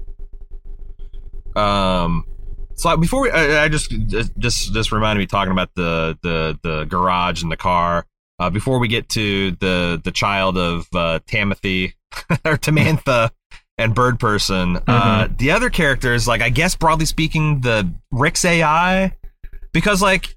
[1.55, 2.25] Um,
[2.75, 3.89] so before we, I, I just
[4.37, 8.05] just just reminded me talking about the the the garage and the car.
[8.39, 11.95] Uh, before we get to the the child of uh, Timothy
[12.45, 13.31] or Tamantha
[13.77, 19.15] and Bird Person, uh, the other characters, like I guess broadly speaking, the Rick's AI,
[19.71, 20.35] because like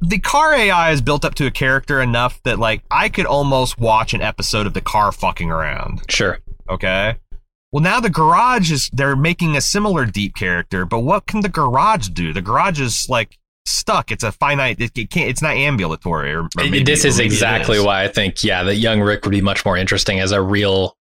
[0.00, 3.78] the car AI is built up to a character enough that like I could almost
[3.78, 6.02] watch an episode of the car fucking around.
[6.08, 6.38] Sure.
[6.68, 7.16] Okay.
[7.72, 11.48] Well, now the garage is, they're making a similar deep character, but what can the
[11.48, 12.32] garage do?
[12.32, 13.36] The garage is like
[13.66, 14.12] stuck.
[14.12, 16.32] It's a finite, it, it can't, it's not ambulatory.
[16.32, 17.84] Or, or maybe- this is exactly is.
[17.84, 20.96] why I think yeah, that young Rick would be much more interesting as a real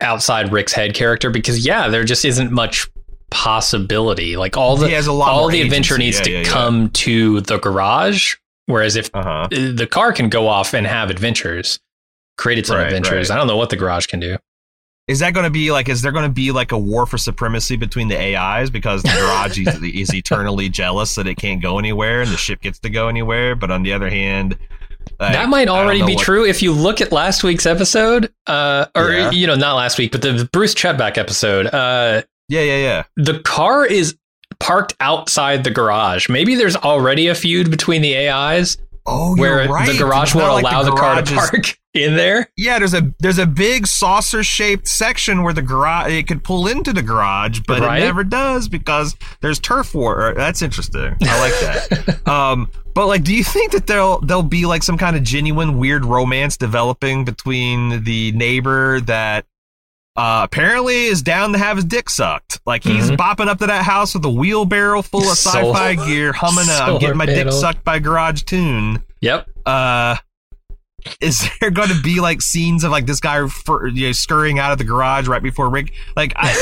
[0.00, 2.88] outside Rick's head character because yeah, there just isn't much
[3.32, 4.36] possibility.
[4.36, 6.04] Like all the He has a lot all the adventure agency.
[6.04, 6.44] needs Yeah, to yeah, yeah.
[6.48, 9.48] come to the garage, whereas if Uh-huh.
[9.50, 11.80] the car can go off and have adventures,
[12.38, 13.28] create its own Right, adventures.
[13.30, 13.34] right.
[13.34, 14.36] I don't know what the garage can do.
[15.08, 17.18] Is that going to be like, is there going to be like a war for
[17.18, 21.78] supremacy between the AIs because the garage is, is eternally jealous that it can't go
[21.78, 23.56] anywhere and the ship gets to go anywhere?
[23.56, 24.56] But on the other hand,
[25.18, 28.86] like, that might already be what- true if you look at last week's episode, uh,
[28.94, 29.30] or Yeah.
[29.32, 31.66] you know, not last week, but the Bruce Chetback episode.
[31.66, 32.22] Uh,
[32.52, 33.02] Yeah, yeah, yeah.
[33.16, 34.16] the car is
[34.60, 36.28] parked outside the garage.
[36.28, 39.90] Maybe there's already a feud between the AIs Oh, where you're right.
[39.90, 42.48] the garage won't like allow the, car to is- park in there.
[42.56, 46.68] Yeah, there's a there's a big saucer shaped section where the garage it could pull
[46.68, 48.00] into the garage, but Right.
[48.00, 50.34] it never does because there's turf war.
[50.36, 51.16] That's interesting.
[51.22, 52.28] I like that.
[52.28, 55.78] um, but like, do you think that there'll there'll be like some kind of genuine
[55.78, 59.46] weird romance developing between the neighbor that
[60.16, 62.60] uh, apparently is down to have his dick sucked?
[62.66, 63.16] Like he's Mhm.
[63.16, 66.72] bopping up to that house with a wheelbarrow full of Solar- sci-fi gear, humming a
[66.72, 69.48] "I'm getting my dick sucked by garage tune." Yep.
[69.66, 70.16] uh
[71.20, 74.60] is there going to be like scenes of like this guy for, you know, scurrying
[74.60, 75.92] out of the garage right before Rick?
[76.14, 76.52] Like, I,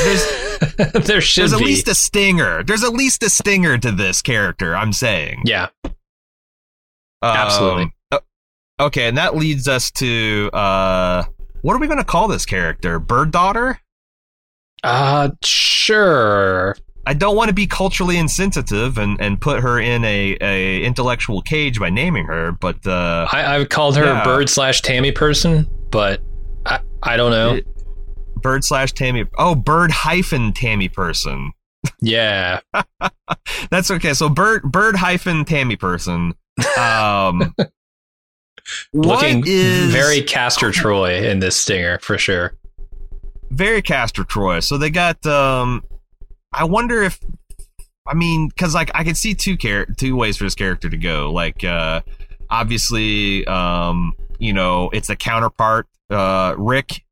[0.71, 1.65] there's there should there's at be.
[1.65, 2.63] least a stinger.
[2.63, 4.75] There's at least a stinger to this character.
[4.75, 5.43] I'm saying.
[5.45, 5.67] yeah.
[5.85, 5.93] Um,
[7.37, 7.93] absolutely.
[8.79, 11.23] okay, and that leads us to uh,
[11.61, 12.99] what are we going to call this character?
[12.99, 13.79] Bird daughter?
[14.83, 16.75] Uh, sure.
[17.05, 21.41] I don't want to be culturally insensitive and, and put her in a, a intellectual
[21.41, 24.23] cage by naming her, but uh, I, I called her Yeah.
[24.23, 26.21] bird slash Tammy person, but
[26.65, 27.55] I, I don't know.
[27.55, 27.67] It-
[28.41, 29.25] bird slash Tammy.
[29.37, 31.51] Oh, bird hyphen Tammy person.
[32.01, 32.59] yeah.
[33.71, 34.13] That's okay.
[34.13, 36.33] So bird bird hyphen Tammy person.
[36.77, 37.55] Um,
[38.93, 42.53] Looking is very Castor Troy in this stinger for sure.
[43.49, 44.59] very Castor Troy.
[44.59, 45.25] So they got.
[45.25, 45.83] Um,
[46.53, 47.19] I wonder if.
[48.07, 50.97] I mean, because like I could see two char- two ways for this character to
[50.97, 51.31] go.
[51.31, 52.01] Like, uh,
[52.49, 55.87] obviously, um, you know, it's a counterpart.
[56.09, 57.03] Uh, Rick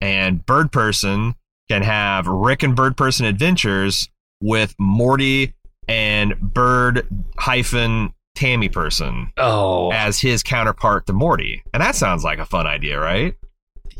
[0.00, 1.34] and Bird Person
[1.68, 4.08] can have Rick and Bird Person adventures
[4.40, 5.54] with Morty
[5.88, 7.06] and Bird
[7.38, 12.66] hyphen Tammy Person Oh, as his counterpart to Morty, and that sounds like a fun
[12.66, 13.34] idea, right?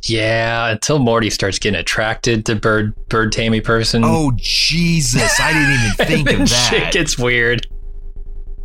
[0.05, 0.69] yeah.
[0.69, 4.03] Until Morty starts getting attracted to bird bird Tammy person.
[4.05, 5.41] Oh Jesus!
[5.41, 5.73] I didn't
[6.13, 7.67] even think of shit gets weird.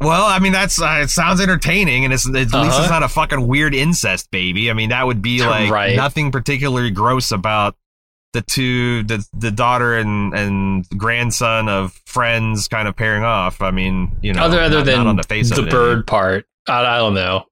[0.02, 2.80] Well, I mean, that's uh, it sounds entertaining, and it's at least Uh-huh.
[2.82, 4.70] it's not a fucking weird incest baby.
[4.70, 5.96] I mean, that would be like Right.
[5.96, 7.76] nothing particularly gross about
[8.34, 13.62] the two, the the daughter and and grandson of friends kind of pairing off.
[13.62, 15.70] I mean, you know, other other not- than not on the face the it.
[15.72, 17.46] bird part, I, I don't know.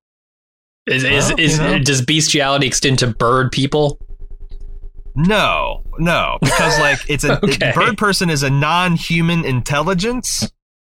[0.87, 1.79] Is, is, Well, is, know.
[1.79, 3.99] does bestiality extend to bird people?
[5.15, 7.71] No, no, because like it's a Okay.
[7.75, 10.49] bird person is a non-human intelligence.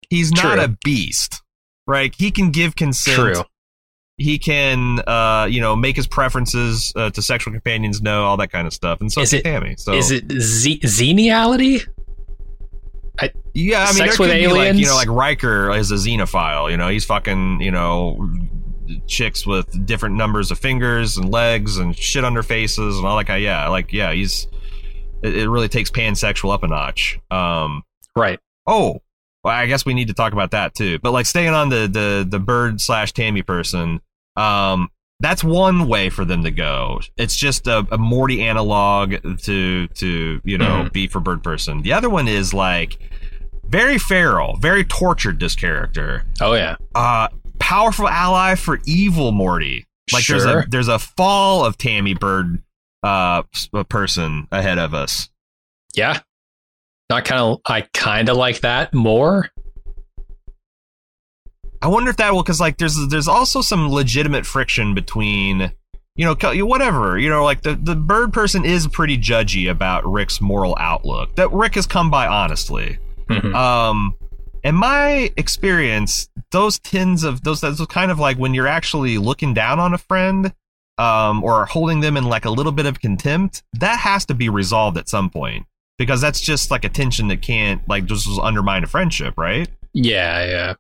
[0.10, 0.62] He's not True.
[0.64, 1.42] a beast,
[1.88, 2.14] right?
[2.16, 3.18] He can give consent.
[3.18, 3.44] True.
[4.22, 8.52] He can, uh, you know, make his preferences uh, to sexual companions know all that
[8.52, 9.76] kind of stuff, and so Is it- Tammy.
[9.78, 11.86] So Is it ze- xeniality?
[13.54, 15.96] Yeah, I mean, Sex there with could be like you know, like Riker is a
[15.96, 16.72] xenophile.
[16.72, 18.30] You know, he's fucking you know
[19.08, 23.18] chicks with different numbers of fingers and legs and shit on their faces and all
[23.18, 23.38] that kind.
[23.38, 24.48] of, yeah, like yeah, he's
[25.22, 27.20] it, it really takes pansexual up a notch.
[27.30, 27.84] Um,
[28.16, 28.40] Right.
[28.68, 29.02] oh,
[29.44, 30.98] well, I guess we need to talk about that too.
[31.00, 34.00] But like staying on the the the bird slash Tammy person,
[34.36, 37.00] um, that's one way for them to go.
[37.18, 40.94] It's just a, a Morty analog to to you know Mhm.
[40.94, 41.82] be for bird person.
[41.84, 42.98] The other one is like
[43.66, 45.40] very feral, very tortured.
[45.40, 46.76] This character, Oh yeah.
[46.96, 47.28] uh,
[47.60, 49.86] powerful ally for evil Morty.
[50.12, 50.60] Like there's Sure.
[50.62, 52.62] a there's a fall of Tammy Bird
[53.04, 53.44] uh
[53.90, 55.30] person ahead of us.
[55.96, 56.20] Yeah.
[57.10, 57.60] Not kind of.
[57.66, 59.50] I kind of like that more.
[61.82, 65.72] I wonder if that will because like there's there's also some legitimate friction between
[66.16, 70.42] you know whatever you know like the the bird person is pretty judgy about Rick's
[70.42, 72.98] moral outlook that Rick has come by honestly.
[73.30, 73.56] Mhm.
[73.56, 74.16] Um,
[74.64, 79.54] in my experience, those tins of those that's kind of like when you're actually looking
[79.54, 80.54] down on a friend,
[80.98, 83.64] um, or holding them in like a little bit of contempt.
[83.74, 85.66] That has to be resolved at some point
[85.98, 89.68] because that's just like a tension that can't like just undermine a friendship, right?
[89.94, 90.46] Yeah.
[90.46, 90.74] Yeah.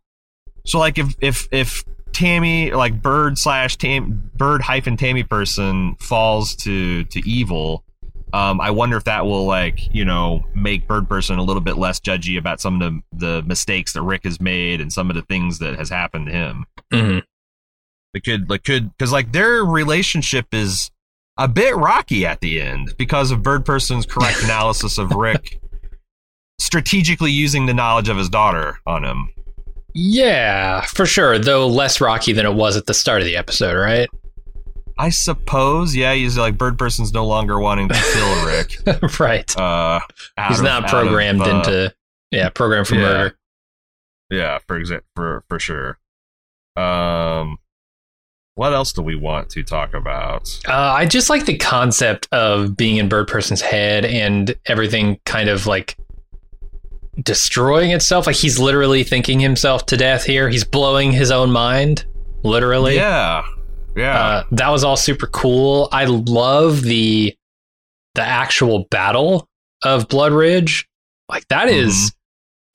[0.65, 1.83] So like if if if
[2.13, 7.83] Tammy like bird slash tam bird hyphen Tammy person falls to to evil,
[8.33, 11.77] um, I wonder if that will like you know make bird person a little bit
[11.77, 15.15] less judgy about some of the the mistakes that Rick has made and some of
[15.15, 16.65] the things that has happened to him.
[16.91, 17.19] Mm-hmm.
[18.13, 20.91] It could like could because like their relationship is
[21.37, 25.59] a bit rocky at the end because of bird person's correct analysis of Rick
[26.59, 29.29] strategically using the knowledge of his daughter on him.
[29.93, 31.37] Yeah, for sure.
[31.39, 34.09] Though less rocky than it was at the start of the episode, right?
[34.97, 38.45] I suppose, yeah, he's like bird person's no longer wanting to kill
[39.01, 39.19] Rick.
[39.19, 39.57] right.
[39.57, 39.99] Uh,
[40.47, 41.95] He's of- not programmed of, uh, into.
[42.29, 43.01] Yeah, programmed for yeah.
[43.01, 43.37] murder.
[44.29, 45.97] Yeah, for exa- for for sure.
[46.77, 47.57] Um,
[48.55, 50.49] what else do we want to talk about?
[50.67, 55.49] Uh, I just like the concept of being in Bird Person's head and everything kind
[55.49, 55.97] of like
[57.21, 58.27] destroying itself.
[58.27, 60.49] Like he's literally thinking himself to death here.
[60.49, 62.05] He's blowing his own mind,
[62.43, 62.95] literally.
[62.95, 63.45] Yeah,
[63.95, 64.19] yeah.
[64.19, 65.89] Uh, that was all super cool.
[65.91, 67.35] I love the
[68.15, 69.47] the actual battle
[69.83, 70.87] of Blood Ridge.
[71.29, 72.13] Like that is-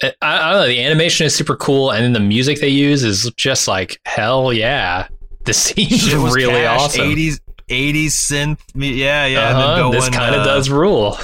[0.03, 0.67] I, I don't know.
[0.67, 4.53] The animation is super cool, and then the music they use is just like hell
[4.53, 5.09] yeah.
[5.47, 7.07] The scene's Shit was really cash, awesome.
[7.07, 8.59] 80s 80s synth.
[8.75, 9.57] Yeah, yeah.
[9.57, 11.17] Uh-huh, this kind of uh, does rule.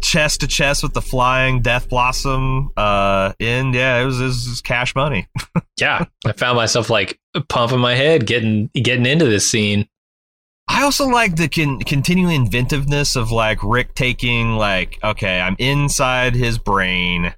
[0.00, 2.70] Chest to chest with the flying Death Blossom.
[2.76, 5.26] Uh, in yeah, it was, it was cash money.
[5.80, 9.86] Yeah, I found myself like pumping my head, getting getting into this scene.
[10.66, 16.34] I also like the con- continuing inventiveness of like Rick taking like okay, I'm inside
[16.34, 17.32] his brain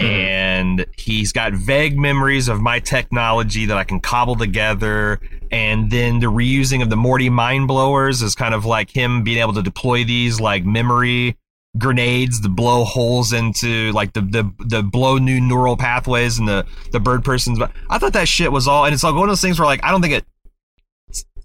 [0.00, 0.04] Mhm.
[0.06, 5.20] and he's got vague memories of my technology that I can cobble together
[5.52, 9.38] and then the reusing of the Morty mind blowers is kind of like him being
[9.38, 11.36] able to deploy these like memory
[11.76, 16.64] grenades to blow holes into like the the the blow new neural pathways and the
[16.92, 19.28] the bird person's but I thought that shit was all and it's like one of
[19.28, 20.24] those things where like I don't think it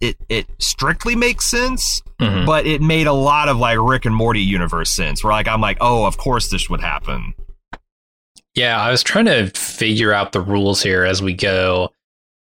[0.02, 2.46] it it strictly makes sense Mhm.
[2.46, 5.24] but it made a lot of like Rick and Morty universe sense.
[5.24, 7.34] Where like I'm like, oh, of course this would happen.
[8.56, 11.94] Yeah, I was trying to figure out the rules here as we go,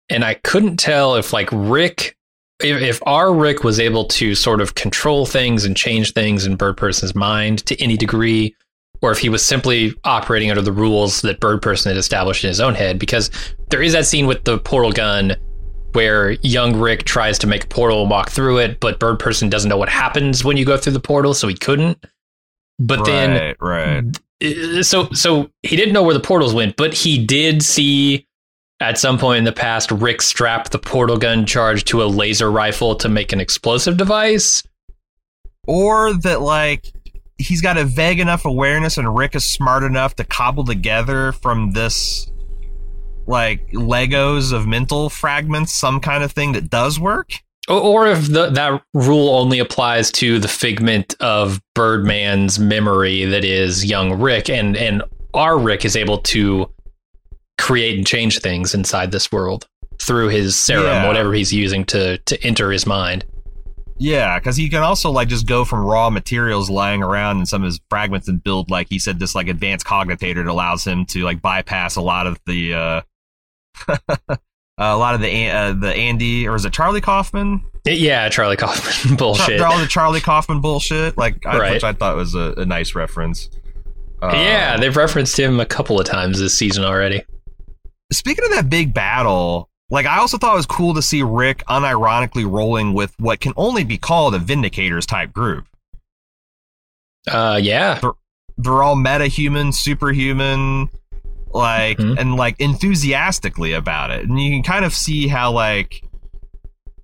[0.08, 2.16] and I couldn't tell if like Rick,
[2.60, 6.56] if, if our Rick was able to sort of control things and change things in
[6.56, 8.56] Bird Person's mind to any degree,
[9.02, 12.48] or if he was simply operating under the rules that Bird Person had established in
[12.48, 12.98] his own head.
[12.98, 13.30] Because
[13.70, 15.36] there is that scene with the portal gun
[15.92, 19.50] where young Rick tries to make a portal and walk through it, but Bird Person
[19.50, 22.04] doesn't know what happens when you go through the portal, so he couldn't.
[22.80, 24.22] But then right, right.
[24.44, 28.28] uh, so so he didn't know where the portals went, but he did see
[28.80, 32.52] at some point in the past Rick strapped the portal gun charge to a laser
[32.52, 34.64] rifle to make an explosive device.
[35.68, 36.92] Or that like
[37.38, 41.72] he's got a vague enough awareness, and Rick is smart enough to cobble together from
[41.72, 42.30] this
[43.28, 47.32] like Legos of mental fragments some kind of thing that does work.
[47.68, 53.84] Or, if the, that rule only applies to the figment of Birdman's memory that is
[53.84, 55.02] young Rick, and and
[55.34, 56.72] our Rick is able to
[57.58, 59.68] create and change things inside this world.
[59.98, 61.08] through his serum, Yeah.
[61.08, 63.24] whatever he's using to to enter his mind.
[63.98, 67.62] Yeah, because he can also like just go from raw materials lying around in some
[67.64, 71.06] of his fragments and build like he said this like advanced cogitator that allows him
[71.08, 73.02] to like bypass a lot of the uh
[74.78, 77.64] a lot of the uh, the Andy or is it Charlie Kaufman?
[77.86, 79.62] Yeah, Charlie Kaufman bullshit.
[79.62, 81.72] All the Charlie Kaufman bullshit, like I, Right.
[81.74, 83.50] which I thought was a, a nice reference.
[84.22, 87.24] Uh, yeah, they've referenced him a couple of times this season already.
[88.12, 91.64] Speaking of that big battle, like I also thought it was cool to see Rick
[91.68, 95.66] unironically rolling with what can only be called a Vindicators type group.
[97.28, 98.12] Uh, yeah, they're
[98.58, 100.90] they're all meta-human, superhuman,
[101.54, 102.20] like Mhm.
[102.20, 104.28] and like enthusiastically about it.
[104.28, 106.04] And you can kind of see how like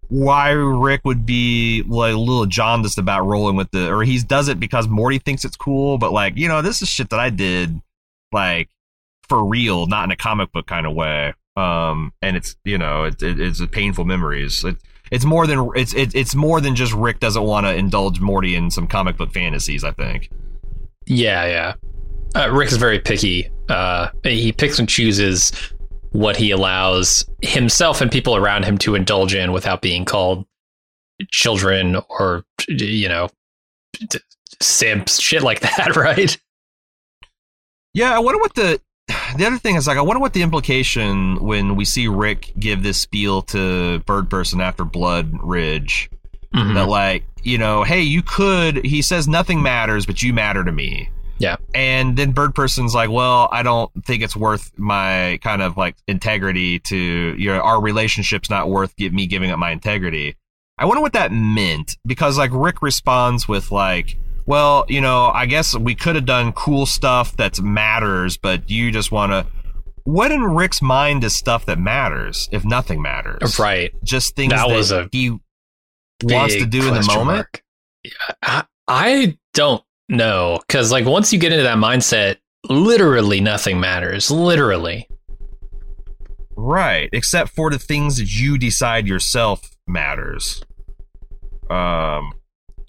[0.07, 4.49] why Rick would be like a little jaundiced about rolling with the or he does
[4.49, 7.29] it because Morty thinks it's cool, but like, you know, this is shit that I
[7.29, 7.81] did
[8.31, 8.69] like
[9.31, 11.33] for real, not in a comic book kind of way.
[11.55, 14.63] Um and it's you know, it, it, it's painful memories.
[14.65, 14.75] It,
[15.11, 18.55] it's more than it's it, it's more than just Rick doesn't want to indulge Morty
[18.55, 20.29] in some comic book fantasies, I think.
[21.05, 21.73] yeah, yeah.
[22.33, 23.49] Uh, Rick is very picky.
[23.67, 25.51] Uh, he picks and chooses
[26.11, 30.45] what he allows himself and people around him to indulge in without being called
[31.29, 33.27] children or you know
[34.61, 36.37] simps, shit like that, right?
[37.93, 38.79] Yeah, I wonder what the
[39.37, 42.83] the other thing is like I wonder what the implication when we see Rick give
[42.83, 46.09] this spiel to Bird Person after Blood Ridge
[46.53, 46.73] Mhm.
[46.73, 50.71] that like, you know, hey, you could he says nothing matters, but you matter to
[50.71, 51.09] me.
[51.39, 51.55] Yeah.
[51.73, 55.95] And then Bird Person's like, well, I don't think it's worth my kind of like
[56.07, 60.35] integrity to you know, our relationship's not worth me giving up my integrity.
[60.77, 65.45] I wonder what that meant because like Rick responds with like, well, you know, I
[65.45, 69.47] guess we could have done cool stuff that matters, but you just want to.
[70.03, 73.59] What in Rick's mind is stuff that matters if nothing matters?
[73.59, 73.91] Right.
[74.03, 75.37] Just things That that, was a he
[76.23, 77.61] wants to do in the moment.
[78.41, 82.37] I, I don't know because like once you get into that mindset,
[82.67, 84.31] literally nothing matters.
[84.31, 85.07] Literally.
[86.55, 90.61] Right, except for the things that you decide yourself matters.
[91.69, 92.33] Um,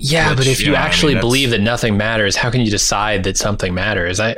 [0.04, 2.60] Yeah, Which, but if you yeah, I mean, actually believe that nothing matters, how can
[2.60, 4.18] you decide that something matters?
[4.20, 4.36] I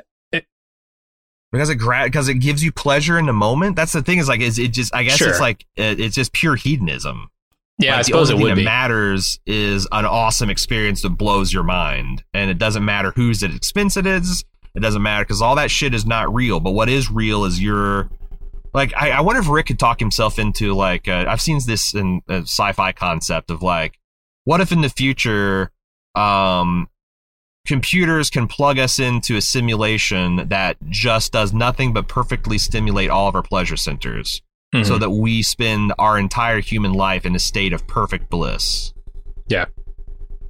[1.52, 3.76] because it because it gives you pleasure in the moment.
[3.76, 4.18] That's the thing.
[4.18, 5.28] Is like is it just I guess Sure.
[5.28, 7.28] it's like it, it's just pure hedonism.
[7.78, 8.64] yeah, Like, I suppose the it would thing be.
[8.64, 13.42] that matters is an awesome experience that blows your mind, and it doesn't matter whose
[13.42, 14.44] at expense it is.
[14.74, 16.58] It doesn't matter because all that shit is not real.
[16.58, 18.10] But what is real is your
[18.72, 18.92] like.
[18.96, 22.20] I, I wonder if Rick could talk himself into like uh, I've seen this in
[22.28, 23.96] a sci-fi concept of like,
[24.44, 25.70] what if in the future,
[26.14, 26.88] um,
[27.66, 33.28] computers can plug us into a simulation that just does nothing but perfectly stimulate all
[33.28, 34.42] of our pleasure centers
[34.74, 34.84] Mhm.
[34.86, 38.92] so that we spend our entire human life in a state of perfect bliss.
[39.48, 39.66] Yeah.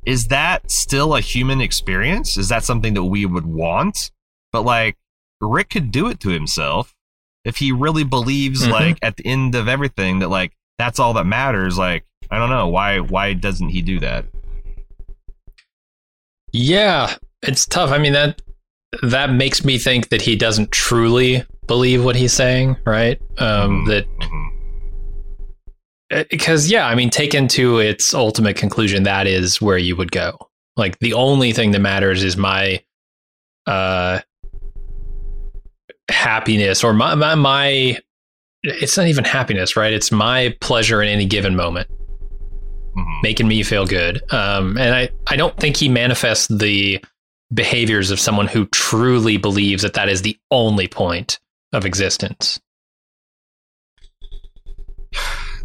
[0.05, 2.37] Is that still a human experience?
[2.37, 4.11] Is that something that we would want?
[4.53, 4.97] But like
[5.41, 6.95] Rick could do it to himself
[7.45, 8.71] if he really believes Mhm.
[8.71, 12.51] like at the end of everything that like that's all that matters like I don't
[12.51, 14.27] know why why doesn't he do that?
[16.53, 17.91] yeah, it's tough.
[17.91, 18.41] I mean that
[19.03, 23.21] that makes me think that he doesn't truly believe what he's saying, right?
[23.39, 24.07] Um, Mhm.
[26.11, 30.13] That because yeah, I mean, taken to its ultimate conclusion, that is where you would
[30.13, 30.39] go.
[30.77, 32.83] Like the only thing that matters is my
[33.67, 34.21] uh
[36.11, 37.99] happiness or my my, my
[38.63, 39.93] it's not even happiness, right?
[39.93, 41.89] It's my pleasure in any given moment,
[42.97, 43.23] Mhm.
[43.23, 44.23] making me feel good.
[44.33, 47.05] Um, and I, I don't think he manifests the
[47.53, 51.39] behaviors of someone who truly believes that that is the only point
[51.73, 52.61] of existence.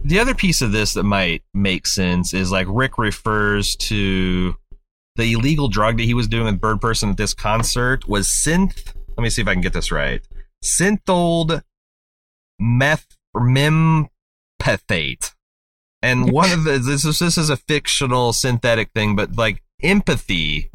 [0.04, 4.56] the other piece of this that might make sense is like Rick refers to
[5.18, 8.94] the illegal drug that he was doing with Bird Person at this concert was synth.
[9.18, 10.22] Let me see if I can get this right.
[10.64, 11.62] Synthold
[12.60, 15.34] meth memphethate.
[16.02, 20.70] And one of the this is this is a fictional synthetic thing, but like empathy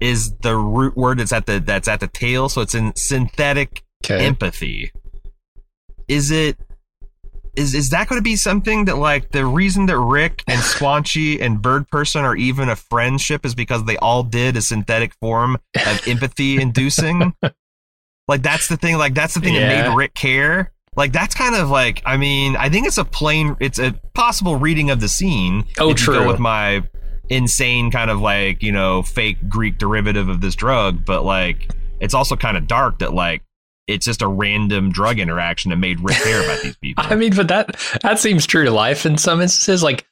[0.00, 3.82] is the root word that's at the that's at the tail, so it's in synthetic
[4.04, 4.24] Okay.
[4.24, 4.92] empathy.
[6.06, 6.56] Is it
[7.56, 11.40] is is that going to be something that like the reason that Rick and Squanchy
[11.42, 15.56] and Bird Person are even a friendship is because they all did a synthetic form
[15.84, 17.34] of empathy inducing?
[18.28, 18.96] like that's the thing.
[18.98, 20.70] Like that's the thing that made Rick care.
[20.98, 24.56] Like that's kind of like I mean I think it's a plain it's a possible
[24.56, 25.64] reading of the scene.
[25.78, 26.14] Oh, true.
[26.14, 26.82] Go with my
[27.30, 31.70] insane kind of like you know fake Greek derivative of this drug, but like
[32.00, 33.42] it's also kind of dark that like
[33.86, 37.04] it's just a random drug interaction that made Rick care about these people.
[37.06, 39.82] I mean, but that that seems true to life in some instances.
[39.82, 40.04] Like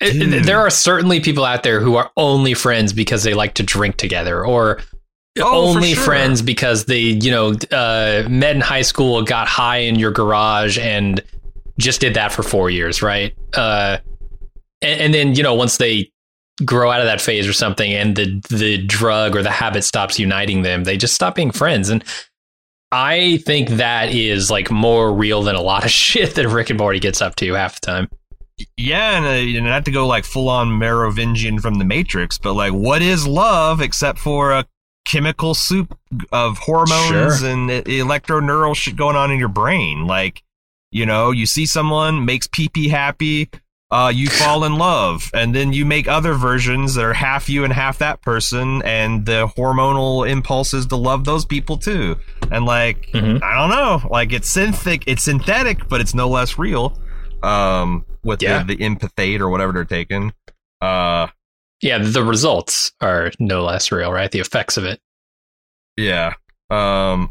[0.00, 3.62] it- there are certainly people out there who are only friends because they like to
[3.62, 4.80] drink together, or
[5.38, 6.04] Oh, only sure.
[6.04, 10.78] friends because they, you know, uh, met in high school, got high in your garage,
[10.78, 11.20] and
[11.78, 13.34] just did that for four years, right?
[13.52, 13.98] Uh,
[14.80, 16.10] and, and then you know once they
[16.64, 20.20] grow out of that phase or something, and the the drug or the habit stops
[20.20, 21.88] uniting them, they just stop being friends.
[21.88, 22.04] And
[22.92, 26.78] I think that is like more real than a lot of shit that Rick and
[26.78, 28.08] Morty gets up to half the time.
[28.76, 32.54] Yeah, and, uh, and not to go like full on Merovingian from the Matrix, but
[32.54, 34.64] like, what is love except for a
[35.04, 35.96] chemical soup
[36.32, 37.50] of hormones Sure.
[37.50, 40.06] and electroneural shit going on in your brain?
[40.06, 40.42] Like,
[40.90, 43.50] you know, you see someone makes pee pee happy,
[43.90, 47.64] uh, you fall in love, and then you make other versions that are half you
[47.64, 52.16] and half that person, and the hormonal impulses to love those people too.
[52.50, 53.42] And like, Mhm.
[53.42, 56.98] I don't know, like it's synthetic, it's synthetic, but it's no less real.
[57.42, 58.62] Um, with Yeah.
[58.62, 60.32] the, the empathate or whatever they're taking.
[60.80, 61.26] Uh,
[61.84, 64.30] Yeah, the results are no less real, right?
[64.30, 65.00] The effects of it.
[65.96, 66.32] yeah.
[66.70, 67.30] Um,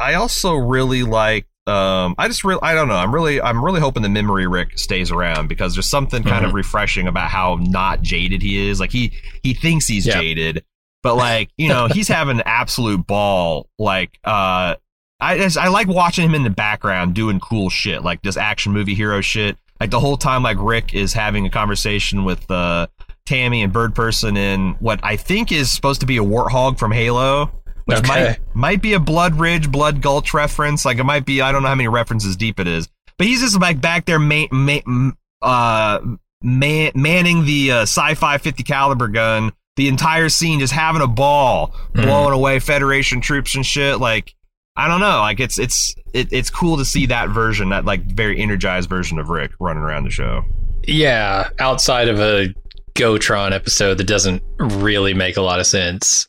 [0.00, 1.46] I also really like.
[1.68, 2.96] Um, I just really, I don't know.
[2.96, 6.52] I'm really, I'm really hoping the memory Rick stays around because there's something kind of
[6.54, 8.78] refreshing about how not jaded he is.
[8.80, 9.12] Like he,
[9.42, 10.20] he thinks he's Yeah.
[10.20, 10.64] jaded,
[11.02, 13.68] but like you know, he's having an absolute ball.
[13.78, 14.76] Like, uh,
[15.20, 18.72] I just, I like watching him in the background doing cool shit, like this action
[18.72, 19.56] movie hero shit.
[19.80, 22.86] Like the whole time, like Rick is having a conversation with uh,
[23.26, 26.92] Tammy and Bird Person in what I think is supposed to be a warthog from
[26.92, 27.50] Halo,
[27.84, 28.08] which Okay.
[28.08, 30.84] might might be a Blood Ridge, Blood Gulch reference.
[30.84, 31.40] Like it might be.
[31.42, 34.18] I don't know how many references deep it is, but he's just like back there,
[34.18, 35.10] ma- ma-
[35.42, 36.00] uh,
[36.42, 39.52] man- manning the uh, sci-fi 50 caliber gun.
[39.76, 42.04] The entire scene just having a ball, Mhm.
[42.04, 43.98] blowing away Federation troops and shit.
[44.00, 44.32] Like
[44.78, 45.18] I don't know.
[45.20, 49.18] Like it's it's it, it's cool to see that version, that like very energized version
[49.18, 50.44] of Rick running around the show.
[50.86, 52.54] Yeah, outside of a
[52.96, 56.28] Gotron episode that doesn't really make a lot of sense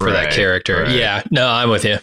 [0.00, 0.82] for that character.
[0.82, 0.90] right.
[0.90, 1.98] Yeah, no, I'm with you.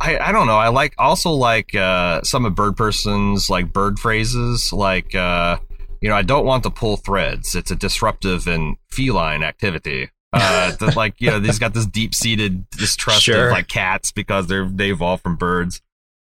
[0.00, 0.56] I, I don't know.
[0.56, 5.58] I like also like uh, some of Bird Person's like bird phrases, like uh,
[6.00, 7.54] you know, I don't want to pull threads.
[7.54, 10.10] It's a disruptive and feline activity.
[10.32, 13.48] Uh, the, like you know, he's got this deep seated distrust Sure.
[13.48, 15.82] of like cats because they're they evolved from birds.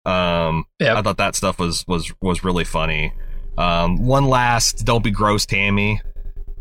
[0.05, 0.97] Um, Yep.
[0.97, 3.13] I thought that stuff was was was really funny.
[3.57, 6.01] Um, one last, don't be gross, Tammy.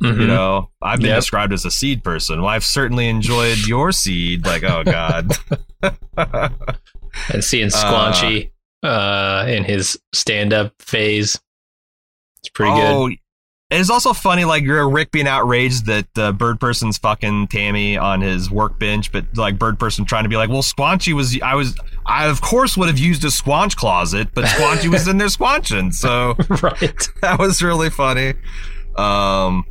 [0.02, 0.26] You Mhm.
[0.28, 1.18] know, I've been Yep.
[1.18, 2.40] described as a seed person.
[2.40, 4.46] Well, I've certainly enjoyed your seed.
[4.46, 5.32] Like, oh god.
[7.34, 8.50] And seeing Squanchy
[8.84, 11.38] uh, in his stand up phase.
[12.38, 12.84] It's pretty good.
[12.94, 13.10] oh,
[13.70, 18.20] it's also funny, like you're Rick being outraged that uh, Bird Person's fucking Tammy on
[18.20, 21.76] his workbench, but like Bird Person trying to be like, well, Squanchy was, I was,
[22.06, 25.92] I of course would have used a squanch closet, but Squanchy was in there squanching,
[25.92, 27.08] so right.
[27.22, 28.34] that was really funny.
[28.96, 29.64] Um,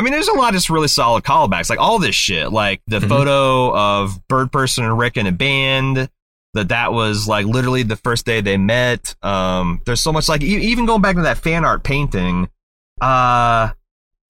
[0.00, 2.80] I mean, there's a lot of just really solid callbacks, like all this shit, like
[2.86, 3.08] the Mhm.
[3.08, 6.08] photo of Bird Person and Rick in a band.
[6.54, 9.14] That that was like literally the first day they met.
[9.22, 12.48] Um, there's so much like e- even going back to that fan art painting.
[13.00, 13.70] Uh,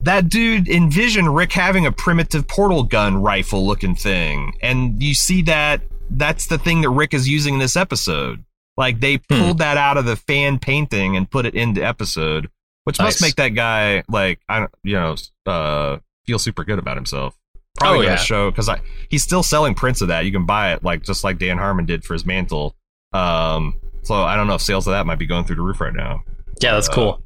[0.01, 5.41] that dude envisioned Rick having a primitive portal gun rifle looking thing, and you see
[5.43, 8.45] that that's the thing that Rick is using in this episode.
[8.77, 9.39] Like they Hmm.
[9.39, 12.51] pulled that out of the fan painting and put it into episode,
[12.99, 15.17] which must make that guy like I don't you know
[15.47, 17.37] uh feel super good about himself.
[17.79, 18.17] Probably Oh, gonna yeah.
[18.23, 20.25] show because I he's still selling prints of that.
[20.25, 22.77] You can buy it like just like Dan Harmon did for his mantle.
[23.13, 25.81] Um, so I don't know if sales of that might be going through the roof
[25.81, 26.23] right now.
[26.61, 27.23] Yeah, that's Uh, cool.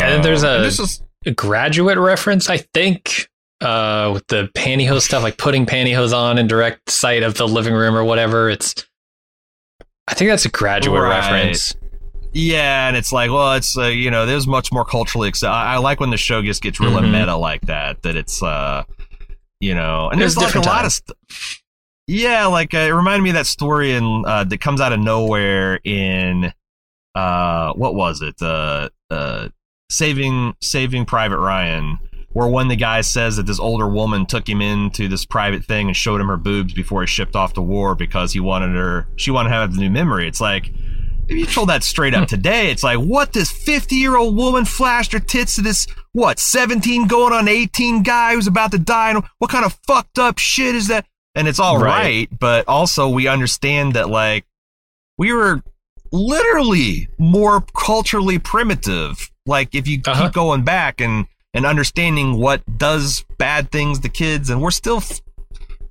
[0.00, 3.28] And then there's Um, a- is A graduate reference, I think,
[3.62, 7.72] uh, with the pantyhose stuff, like putting pantyhose on in direct sight of the living
[7.72, 8.50] room or whatever.
[8.50, 8.74] It's,
[10.06, 11.08] I think that's a graduate Right.
[11.20, 11.74] reference.
[12.34, 15.28] Yeah, and it's like, well, it's uh, you know, there's much more culturally.
[15.28, 17.12] Accept- I, I like when the show just gets real Mhm.
[17.12, 18.02] meta like that.
[18.02, 18.82] That it's, uh,
[19.60, 20.92] you know, and was there's like a different lot of.
[20.92, 21.16] St-
[22.06, 24.98] yeah, like uh, it reminded me of that story in uh, that comes out of
[25.00, 26.52] nowhere in,
[27.14, 28.42] uh, what was it?
[28.42, 29.48] Uh, uh,
[29.90, 31.98] saving Saving Private Ryan.
[32.32, 35.64] Where one of the guys says that this older woman took him into this private
[35.64, 38.74] thing and showed him her boobs before he shipped off to war because he wanted
[38.74, 40.26] her, she wanted to have the new memory.
[40.26, 40.72] It's like,
[41.28, 44.64] if you told that straight up today, it's like, what this 50 year old woman
[44.64, 49.10] flashed her tits to this, what, 17 going on 18 guy who's about to die?
[49.10, 51.06] And what kind of fucked up shit is that?
[51.34, 52.02] And it's all Right.
[52.02, 54.44] right, but also we understand that, like,
[55.18, 55.62] we were
[56.12, 59.30] literally more culturally primitive.
[59.46, 60.24] Like, if you Uh-huh.
[60.26, 64.98] keep going back and, and understanding what does bad things to kids, and we're still
[64.98, 65.20] f-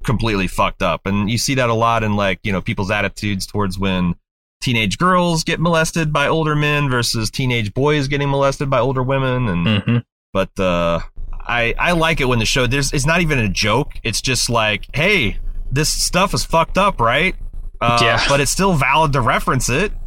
[0.04, 1.06] completely fucked up.
[1.06, 4.16] And you see that a lot in like, you know, people's attitudes towards when
[4.64, 9.48] teenage girls get molested by older men versus teenage boys getting molested by older women.
[9.48, 9.98] And, Mm-hmm.
[10.32, 11.00] but, uh,
[11.46, 13.92] I, I like it when the show, there's, it's not even a joke.
[14.04, 15.38] It's just like, hey,
[15.72, 17.36] this stuff is fucked up, right?
[17.82, 18.24] Uh, Yeah.
[18.30, 19.92] But it's still valid to reference it.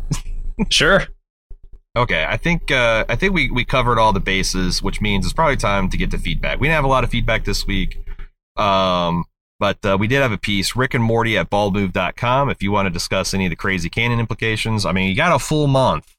[0.71, 1.03] Sure.
[1.95, 5.33] Okay, I think uh, I think we, we covered all the bases, which means it's
[5.33, 6.61] probably time to get to feedback.
[6.61, 7.99] We didn't have a lot of feedback this week,
[8.57, 9.25] um,
[9.59, 10.77] but uh, we did have a piece.
[10.77, 12.51] Rick and Morty at baldmove.com.
[12.51, 15.35] If you want to discuss any of the crazy canon implications, I mean, you got
[15.35, 16.15] a full month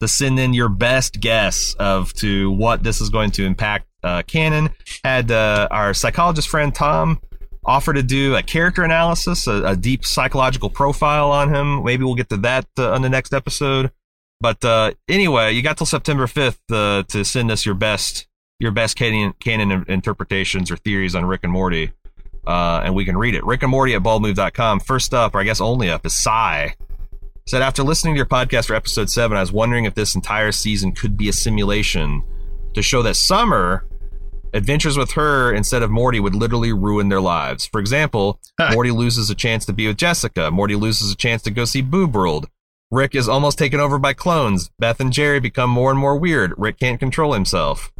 [0.00, 4.22] to send in your best guess of to what this is going to impact uh,
[4.26, 4.70] canon.
[5.02, 7.20] Had uh, our psychologist friend Tom
[7.64, 11.84] offer to do a character analysis, a, a deep psychological profile on him.
[11.84, 13.90] Maybe we'll get to that uh, on the next episode.
[14.40, 18.26] But uh, anyway, you got till September fifth uh, to send us your best
[18.58, 21.92] your best canon, canon interpretations or theories on Rick and Morty,
[22.46, 23.44] uh, and we can read it.
[23.44, 24.80] Rick and Morty at baldmove.com.
[24.80, 26.70] First up, or I guess only up, is Psy.
[27.46, 30.52] Said after listening to your podcast for episode seven, I was wondering if this entire
[30.52, 32.22] season could be a simulation
[32.74, 33.86] to show that Summer
[34.52, 37.66] adventures with her instead of Morty would literally ruin their lives.
[37.66, 38.40] For example,
[38.72, 40.50] Morty loses a chance to be with Jessica.
[40.50, 42.48] Morty loses a chance to go see Boob World.
[42.90, 44.70] Rick is almost taken over by clones.
[44.78, 46.54] Beth and Jerry become more and more weird.
[46.56, 47.92] Rick can't control himself.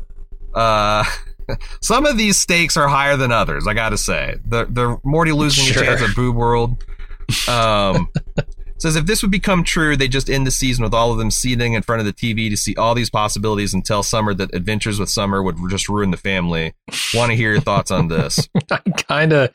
[0.54, 1.04] Uh,
[1.80, 3.66] some of these stakes are higher than others.
[3.66, 5.82] I gotta say, the the Morty losing Sure.
[5.82, 6.84] a chance at Boob World.
[7.48, 8.08] Um,
[8.78, 11.30] says if this would become true, they just end the season with all of them
[11.30, 14.54] sitting in front of the TV to see all these possibilities and tell Summer that
[14.54, 16.74] Adventures with Summer would just ruin the family.
[17.14, 18.48] Want to hear your thoughts on this?
[18.70, 18.78] I
[19.08, 19.50] kind of,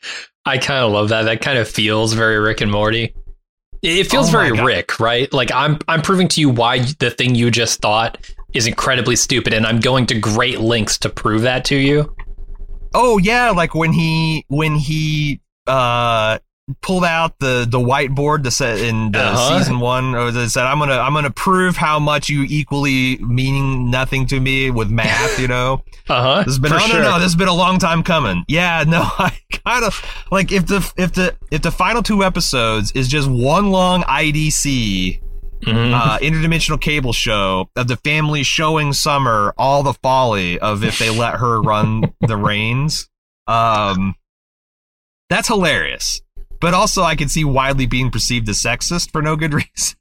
[0.45, 1.23] I kind of love that.
[1.23, 3.13] That kind of feels very Rick and Morty.
[3.83, 4.65] It feels Oh very God.
[4.65, 5.31] Rick, right?
[5.33, 8.17] Like I'm, I'm proving to you why the thing you just thought
[8.53, 12.15] is incredibly stupid, and I'm going to great lengths to prove that to you.
[12.93, 16.39] Oh yeah, like when he when he uh
[16.81, 19.57] pulled out the the whiteboard to set in the Uh-huh.
[19.59, 23.89] season one or they said I'm gonna I'm gonna prove how much you equally meaning
[23.91, 25.83] nothing to me with math, you know.
[26.09, 26.37] Uh huh.
[26.39, 27.01] This has been For no sure.
[27.03, 28.43] no no, this has been a long time coming.
[28.49, 30.01] Yeah, no, I kind of
[30.31, 35.21] like if the if the if the final two episodes is just one long IDC
[35.61, 35.93] Mhm.
[35.93, 41.09] uh, interdimensional cable show of the family showing Summer all the folly of if they
[41.09, 43.09] let her run the reins.
[43.47, 44.15] Um,
[45.29, 46.21] that's hilarious.
[46.59, 49.97] But also, I can see widely being perceived as sexist for no good reason.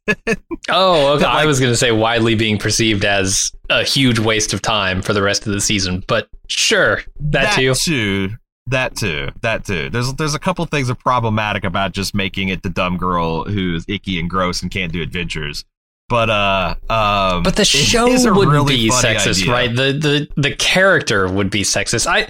[0.69, 1.25] oh, okay.
[1.27, 5.15] I was going to say widely being perceived as a huge waste of time for
[5.15, 7.75] the rest of the season, but sure, that, too.
[7.75, 8.31] too.
[8.71, 9.29] That too.
[9.43, 9.91] That too.
[9.91, 13.45] There's there's a couple things that are problematic about just making it the dumb girl
[13.45, 15.65] who's icky and gross and can't do adventures.
[16.09, 19.53] But uh, um, But the show wouldn't really be sexist, idea.
[19.53, 19.75] right?
[19.75, 22.07] The the the character would be sexist.
[22.07, 22.29] I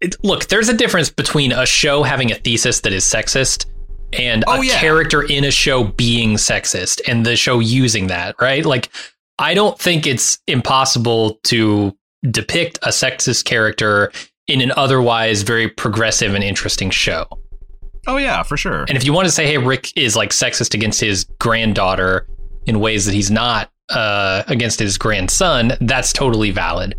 [0.00, 3.66] it, look, there's a difference between a show having a thesis that is sexist
[4.12, 4.78] and Oh, a yeah.
[4.78, 8.64] character in a show being sexist and the show using that, right?
[8.64, 8.90] Like
[9.38, 11.96] I don't think it's impossible to
[12.30, 14.12] depict a sexist character
[14.48, 17.26] in an otherwise very progressive and interesting show.
[18.06, 18.84] Oh yeah, for sure.
[18.88, 22.26] And if you want to say, hey, Rick is like sexist against his granddaughter
[22.66, 26.94] in ways that he's not uh, against his grandson, that's totally valid.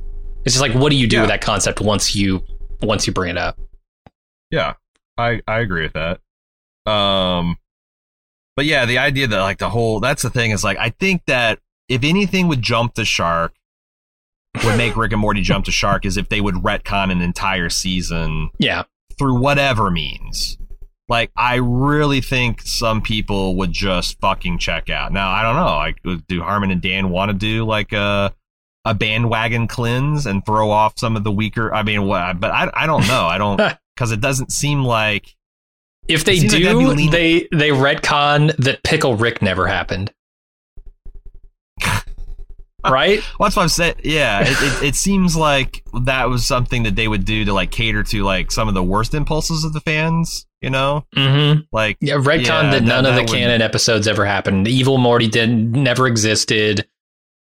[0.45, 1.21] It's just like, what do you do Yeah.
[1.23, 2.41] with that concept once you
[2.81, 3.59] once you bring it up?
[4.51, 4.73] Yeah,
[5.17, 6.19] I I agree with that.
[6.91, 7.57] Um,
[8.55, 11.23] but yeah, the idea that like the whole that's the thing is like I think
[11.27, 13.53] that if anything would jump the shark,
[14.63, 17.69] would make Rick and Morty jump to shark is if they would retcon an entire
[17.69, 18.83] season Yeah,
[19.17, 20.57] through whatever means.
[21.07, 25.11] Like I really think some people would just fucking check out.
[25.11, 25.75] Now I don't know.
[26.15, 28.33] Like, do Harmon and Dan want to do like a
[28.85, 31.73] a bandwagon cleanse and throw off some of the weaker?
[31.73, 32.39] I mean, what?
[32.39, 33.25] But I I don't know.
[33.25, 33.57] I don't
[33.95, 35.35] because it doesn't seem like
[36.07, 40.11] if they like do, lean- they they retcon that Pickle Rick never happened.
[42.91, 43.19] Right?
[43.39, 43.95] Well, that's what I'm saying.
[44.03, 44.47] Yeah, it,
[44.83, 48.23] it, it seems like that was something that they would do to like cater to
[48.23, 50.45] like some of the worst impulses of the fans.
[50.61, 51.61] You know, Mm-hmm.
[51.71, 54.65] like Yeah, retcon Yeah, that that- none of the that would- canon episodes ever happened.
[54.65, 56.87] The Evil Morty didn't never existed.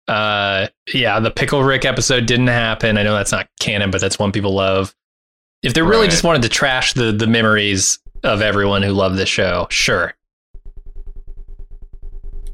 [0.07, 2.97] Uh, yeah, the Pickle Rick episode didn't happen.
[2.97, 4.95] I know that's not canon, but that's one people love.
[5.61, 6.09] If they really Right.
[6.11, 10.13] just wanted to trash the the memories of everyone who loved the show, sure.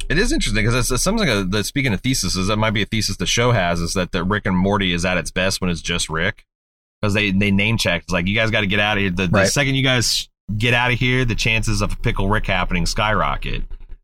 [0.10, 2.82] It is interesting because it's, it's something that- that speaking of theses, that might be
[2.82, 5.62] a thesis the show has is that the Rick and Morty is at its best
[5.62, 6.46] when it's just Rick
[7.02, 8.04] because they they name check.
[8.04, 9.12] It's like you guys got to get out of here.
[9.12, 12.48] The, the second you guys get out of here, the chances of a pickle Rick
[12.48, 13.64] happening skyrocket.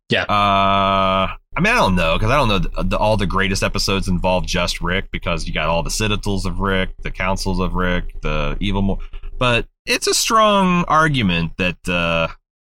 [0.10, 0.24] Yeah.
[0.24, 3.64] Uh, I mean, I don't know because I don't know the, the, all the greatest
[3.64, 7.74] episodes involve just Rick because you got all the citadels of Rick, the councils of
[7.76, 8.82] Rick, the evil.
[8.82, 9.00] Mo-
[9.38, 12.28] but it's a strong argument that uh,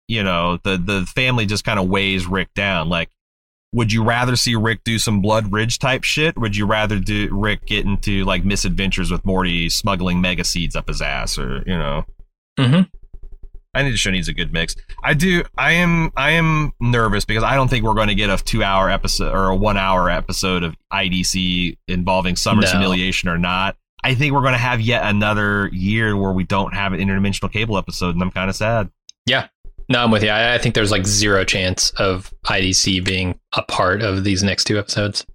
[0.07, 2.89] you know the the family just kind of weighs Rick down.
[2.89, 3.09] Like,
[3.73, 6.37] would you rather see Rick do some Blood Ridge type shit?
[6.37, 10.87] Would you rather do Rick get into like misadventures with Morty smuggling mega seeds up
[10.87, 12.03] his ass, or you know?
[12.59, 12.81] Mm-hmm.
[13.73, 14.75] I need to show needs a good mix.
[15.03, 15.43] I do.
[15.57, 16.11] I am.
[16.17, 19.49] I am nervous because I don't think we're going to get a two-hour episode or
[19.49, 22.79] a one-hour episode of IDC involving Summer's No.
[22.79, 23.75] humiliation or not.
[24.03, 27.51] I think we're going to have yet another year where we don't have an interdimensional
[27.51, 28.89] cable episode, and I'm kind of sad.
[29.89, 30.29] No, I'm with you.
[30.29, 34.65] I, I think there's like zero chance of IDC being a part of these next
[34.65, 35.25] two episodes.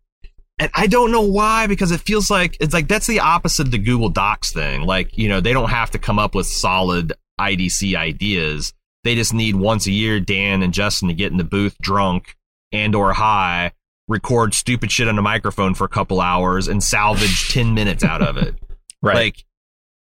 [0.58, 3.72] And I don't know why, because it feels like it's like that's the opposite of
[3.72, 4.82] the Google Docs thing.
[4.82, 8.74] Like, you know, they don't have to come up with solid IDC ideas.
[9.04, 12.36] They just need once a year Dan and Justin to get in the booth drunk
[12.70, 13.72] and or high,
[14.06, 18.22] record stupid shit on a microphone for a couple hours and salvage 10 minutes out
[18.22, 18.54] of it.
[19.04, 19.16] Right.
[19.16, 19.44] Like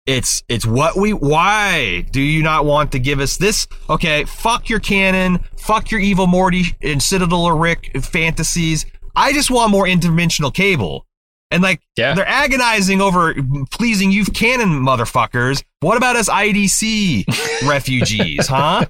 [0.06, 3.66] it's it's what we why do you not want to give us this?
[3.88, 8.86] Okay, fuck your canon, fuck your evil Morty and Citadel or Rick fantasies.
[9.16, 11.06] I just want more interdimensional cable.
[11.50, 12.14] And like yeah.
[12.14, 13.34] they're agonizing over
[13.70, 15.62] pleasing you canon motherfuckers.
[15.80, 17.26] What about us IDC
[17.68, 18.86] refugees, huh?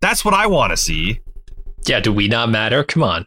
[0.00, 1.20] That's what I want to see.
[1.86, 2.00] Yeah.
[2.00, 2.84] Do we not matter?
[2.84, 3.26] Come on.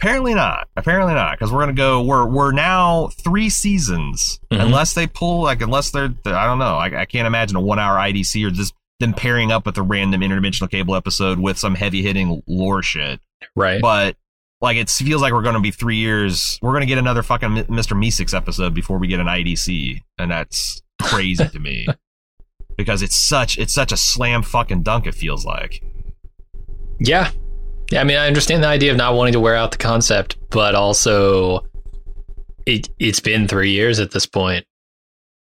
[0.00, 0.68] Apparently not.
[0.76, 1.32] Apparently not.
[1.38, 2.02] Because we're gonna go.
[2.02, 4.38] We're we're now three seasons.
[4.52, 4.62] Mhm.
[4.66, 6.76] Unless they pull like unless they're I don't know.
[6.76, 9.82] I, I can't imagine a one hour IDC or just them pairing up with a
[9.82, 13.20] random interdimensional cable episode with some heavy hitting lore shit.
[13.56, 13.80] Right.
[13.82, 14.16] But
[14.60, 16.58] like it feels like we're gonna be three years.
[16.62, 17.96] We're gonna get another fucking Mr.
[17.96, 21.86] Meeseeks episode before we get an IDC, and that's crazy to me.
[22.76, 25.08] Because it's such it's such a slam fucking dunk.
[25.08, 25.82] It feels like.
[27.00, 27.32] Yeah.
[27.90, 30.36] Yeah, I mean, I understand the idea of not wanting to wear out the concept,
[30.50, 31.66] but also
[32.66, 34.66] it it's been three years at this point.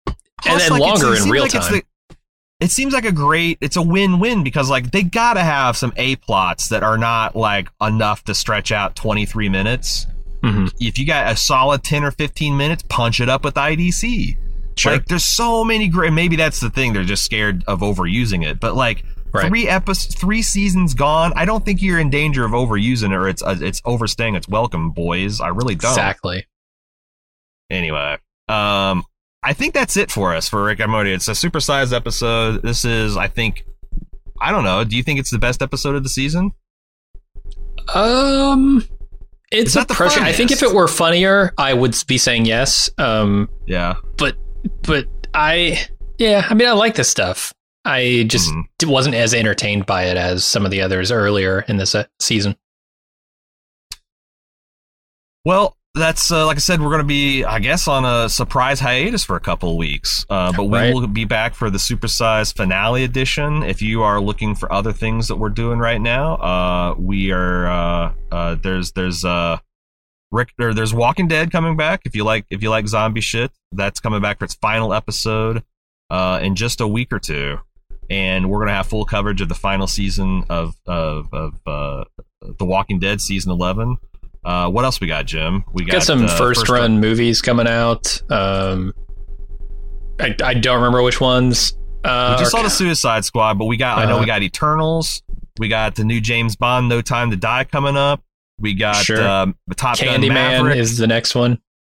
[0.08, 1.76] And then like, longer it in seems real like it's time.
[1.80, 2.16] the-
[2.62, 6.18] it seems like a great, it's a win-win because like they gotta have some A
[6.18, 10.08] plots that are not like enough to stretch out 23 minutes.
[10.44, 10.70] Mhm.
[10.80, 14.38] If you got a solid 10 or 15 minutes, punch it up with IDC.
[14.78, 14.92] Sure.
[14.94, 16.92] Like there's so many great, maybe that's the thing.
[16.94, 19.48] They're just scared of overusing it, but like Right.
[19.48, 21.34] three episodes, three seasons gone.
[21.36, 24.48] I don't think you're in danger of overusing it or it's, uh, it's overstaying its
[24.48, 25.40] welcome, boys.
[25.40, 25.92] I really don't.
[25.92, 26.48] exactly.
[27.70, 29.04] Anyway, um,
[29.44, 31.14] I think that's it for us for Rick and Morty.
[31.14, 32.64] It's a supersized episode.
[32.64, 33.64] This is, I think,
[34.42, 34.84] I don't know.
[34.84, 36.52] Do you think it's the best episode of the season?
[37.94, 38.84] Um,
[39.52, 40.22] it's It's a not the pressure.
[40.22, 42.90] I think if it were funnier, I would be saying yes.
[42.98, 43.96] Um, Yeah.
[44.18, 44.36] but
[44.84, 45.86] but I
[46.18, 47.54] yeah, I mean, I like this stuff.
[47.86, 48.88] I just Mhm.
[48.88, 52.56] wasn't as entertained by it as some of the others earlier in this uh, season.
[55.46, 56.82] Well, that's uh, like I said.
[56.82, 60.26] We're going to be, I guess, on a surprise hiatus for a couple of weeks.
[60.30, 60.94] Uh, but we Right.
[60.94, 63.64] will be back for the supersized finale edition.
[63.64, 67.68] If you are looking for other things that we're doing right now, uh, we are.
[67.68, 69.58] Uh, uh, there's there's uh,
[70.32, 70.50] Rick.
[70.60, 72.02] Or there's Walking Dead coming back.
[72.06, 75.64] If you like if you like zombie shit, that's coming back for its final episode
[76.12, 77.60] uh, in just a week or two.
[78.10, 82.04] And we're gonna have full coverage of the final season of of, of uh,
[82.58, 83.98] the Walking Dead season eleven.
[84.44, 85.64] Uh, what else we got, Jim?
[85.74, 88.22] We Got, some uh, first, run movies coming out.
[88.32, 88.94] Um,
[90.20, 91.78] I, I don't remember which ones.
[92.04, 94.00] Uh, We just saw the Suicide Squad, but we got.
[94.00, 95.22] I know we got Eternals.
[95.60, 98.24] We got the new James Bond, No Time to Die, coming up.
[98.60, 99.26] We got Sure.
[99.28, 100.78] um, the Top Gun Candyman Maverick.
[100.78, 101.60] is the next one.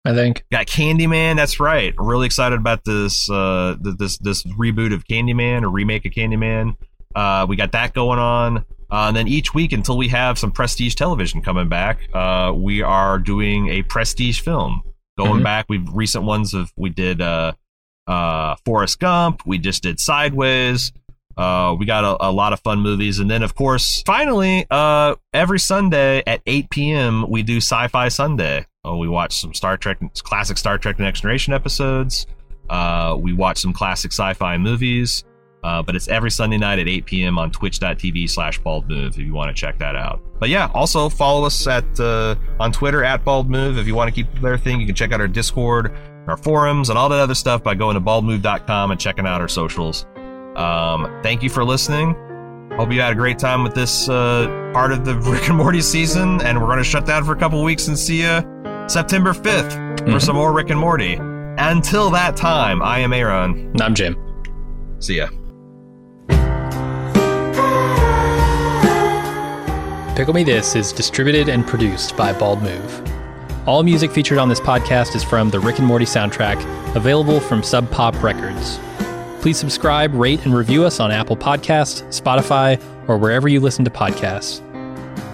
[0.10, 0.44] I think.
[0.52, 1.36] got Candyman.
[1.36, 1.94] That's right.
[1.98, 3.30] Really excited about this.
[3.30, 6.76] Uh, this this reboot of Candyman or remake of Candyman.
[7.16, 8.58] Uh, we got that going on.
[8.92, 12.82] Uh, and then each week until we have some prestige television coming back, uh, we
[12.82, 14.82] are doing a prestige film.
[15.18, 15.44] Going Mhm.
[15.44, 17.52] back, we've recent ones of we did uh,
[18.08, 19.44] uh, Forrest Gump.
[19.46, 20.92] We just did Sideways.
[21.38, 25.16] Uh, we got a, a lot of fun movies, and then of course, finally, uh,
[25.34, 27.30] every Sunday at 8 p.m.
[27.30, 28.66] we do Sci-Fi Sunday.
[28.90, 32.26] Uh, we watch some Star Trek, classic Star Trek: Next Generation episodes.
[32.70, 35.24] Uh, we watch some classic sci-fi movies.
[35.64, 37.38] Uh, but it's every Sunday night at 8 p.m.
[37.38, 40.22] on twitch.tv slash bald move if you want to check that out.
[40.40, 44.14] But yeah, also follow us at uh, on Twitter at bald move if you want
[44.14, 44.80] to keep their thing.
[44.80, 45.94] You can check out our Discord,
[46.28, 49.50] our forums, and all that other stuff by going to baldmove.com and checking out our
[49.50, 50.06] socials.
[50.56, 52.16] Um, thank you for listening.
[52.78, 55.82] Hope you had a great time with this uh, part of the Rick and Morty
[55.82, 58.59] season, and we're going to shut down for a couple weeks and see you
[58.90, 60.22] September 5th for Mhm.
[60.22, 61.20] some more Rick and Morty.
[61.58, 63.70] Until that time, I am Aaron.
[63.74, 64.16] And I'm Jim.
[65.00, 65.28] See ya.
[70.16, 73.02] Pickle Me This is distributed and produced by Bald Move.
[73.66, 76.58] All music featured on this podcast is from the Rick and Morty soundtrack,
[76.96, 78.80] available from Sub Pop Records.
[79.42, 83.92] Please subscribe, rate, and review us on Apple Podcasts, Spotify, or wherever you listen to
[83.92, 84.60] podcasts.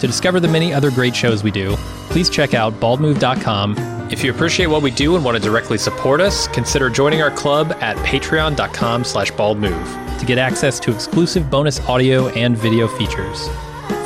[0.00, 1.76] To discover the many other great shows we do,
[2.10, 3.76] please check out baldmove.com.
[4.10, 7.30] If you appreciate what we do and want to directly support us, consider joining our
[7.30, 13.48] club at patreon.com slash baldmove to get access to exclusive bonus audio and video features.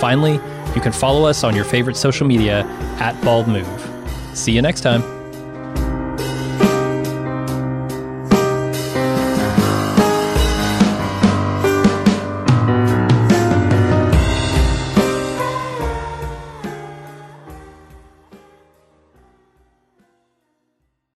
[0.01, 0.41] Finally,
[0.75, 2.61] you can follow us on your favorite social media
[2.99, 4.37] at baldmove.
[4.37, 5.20] See you next time.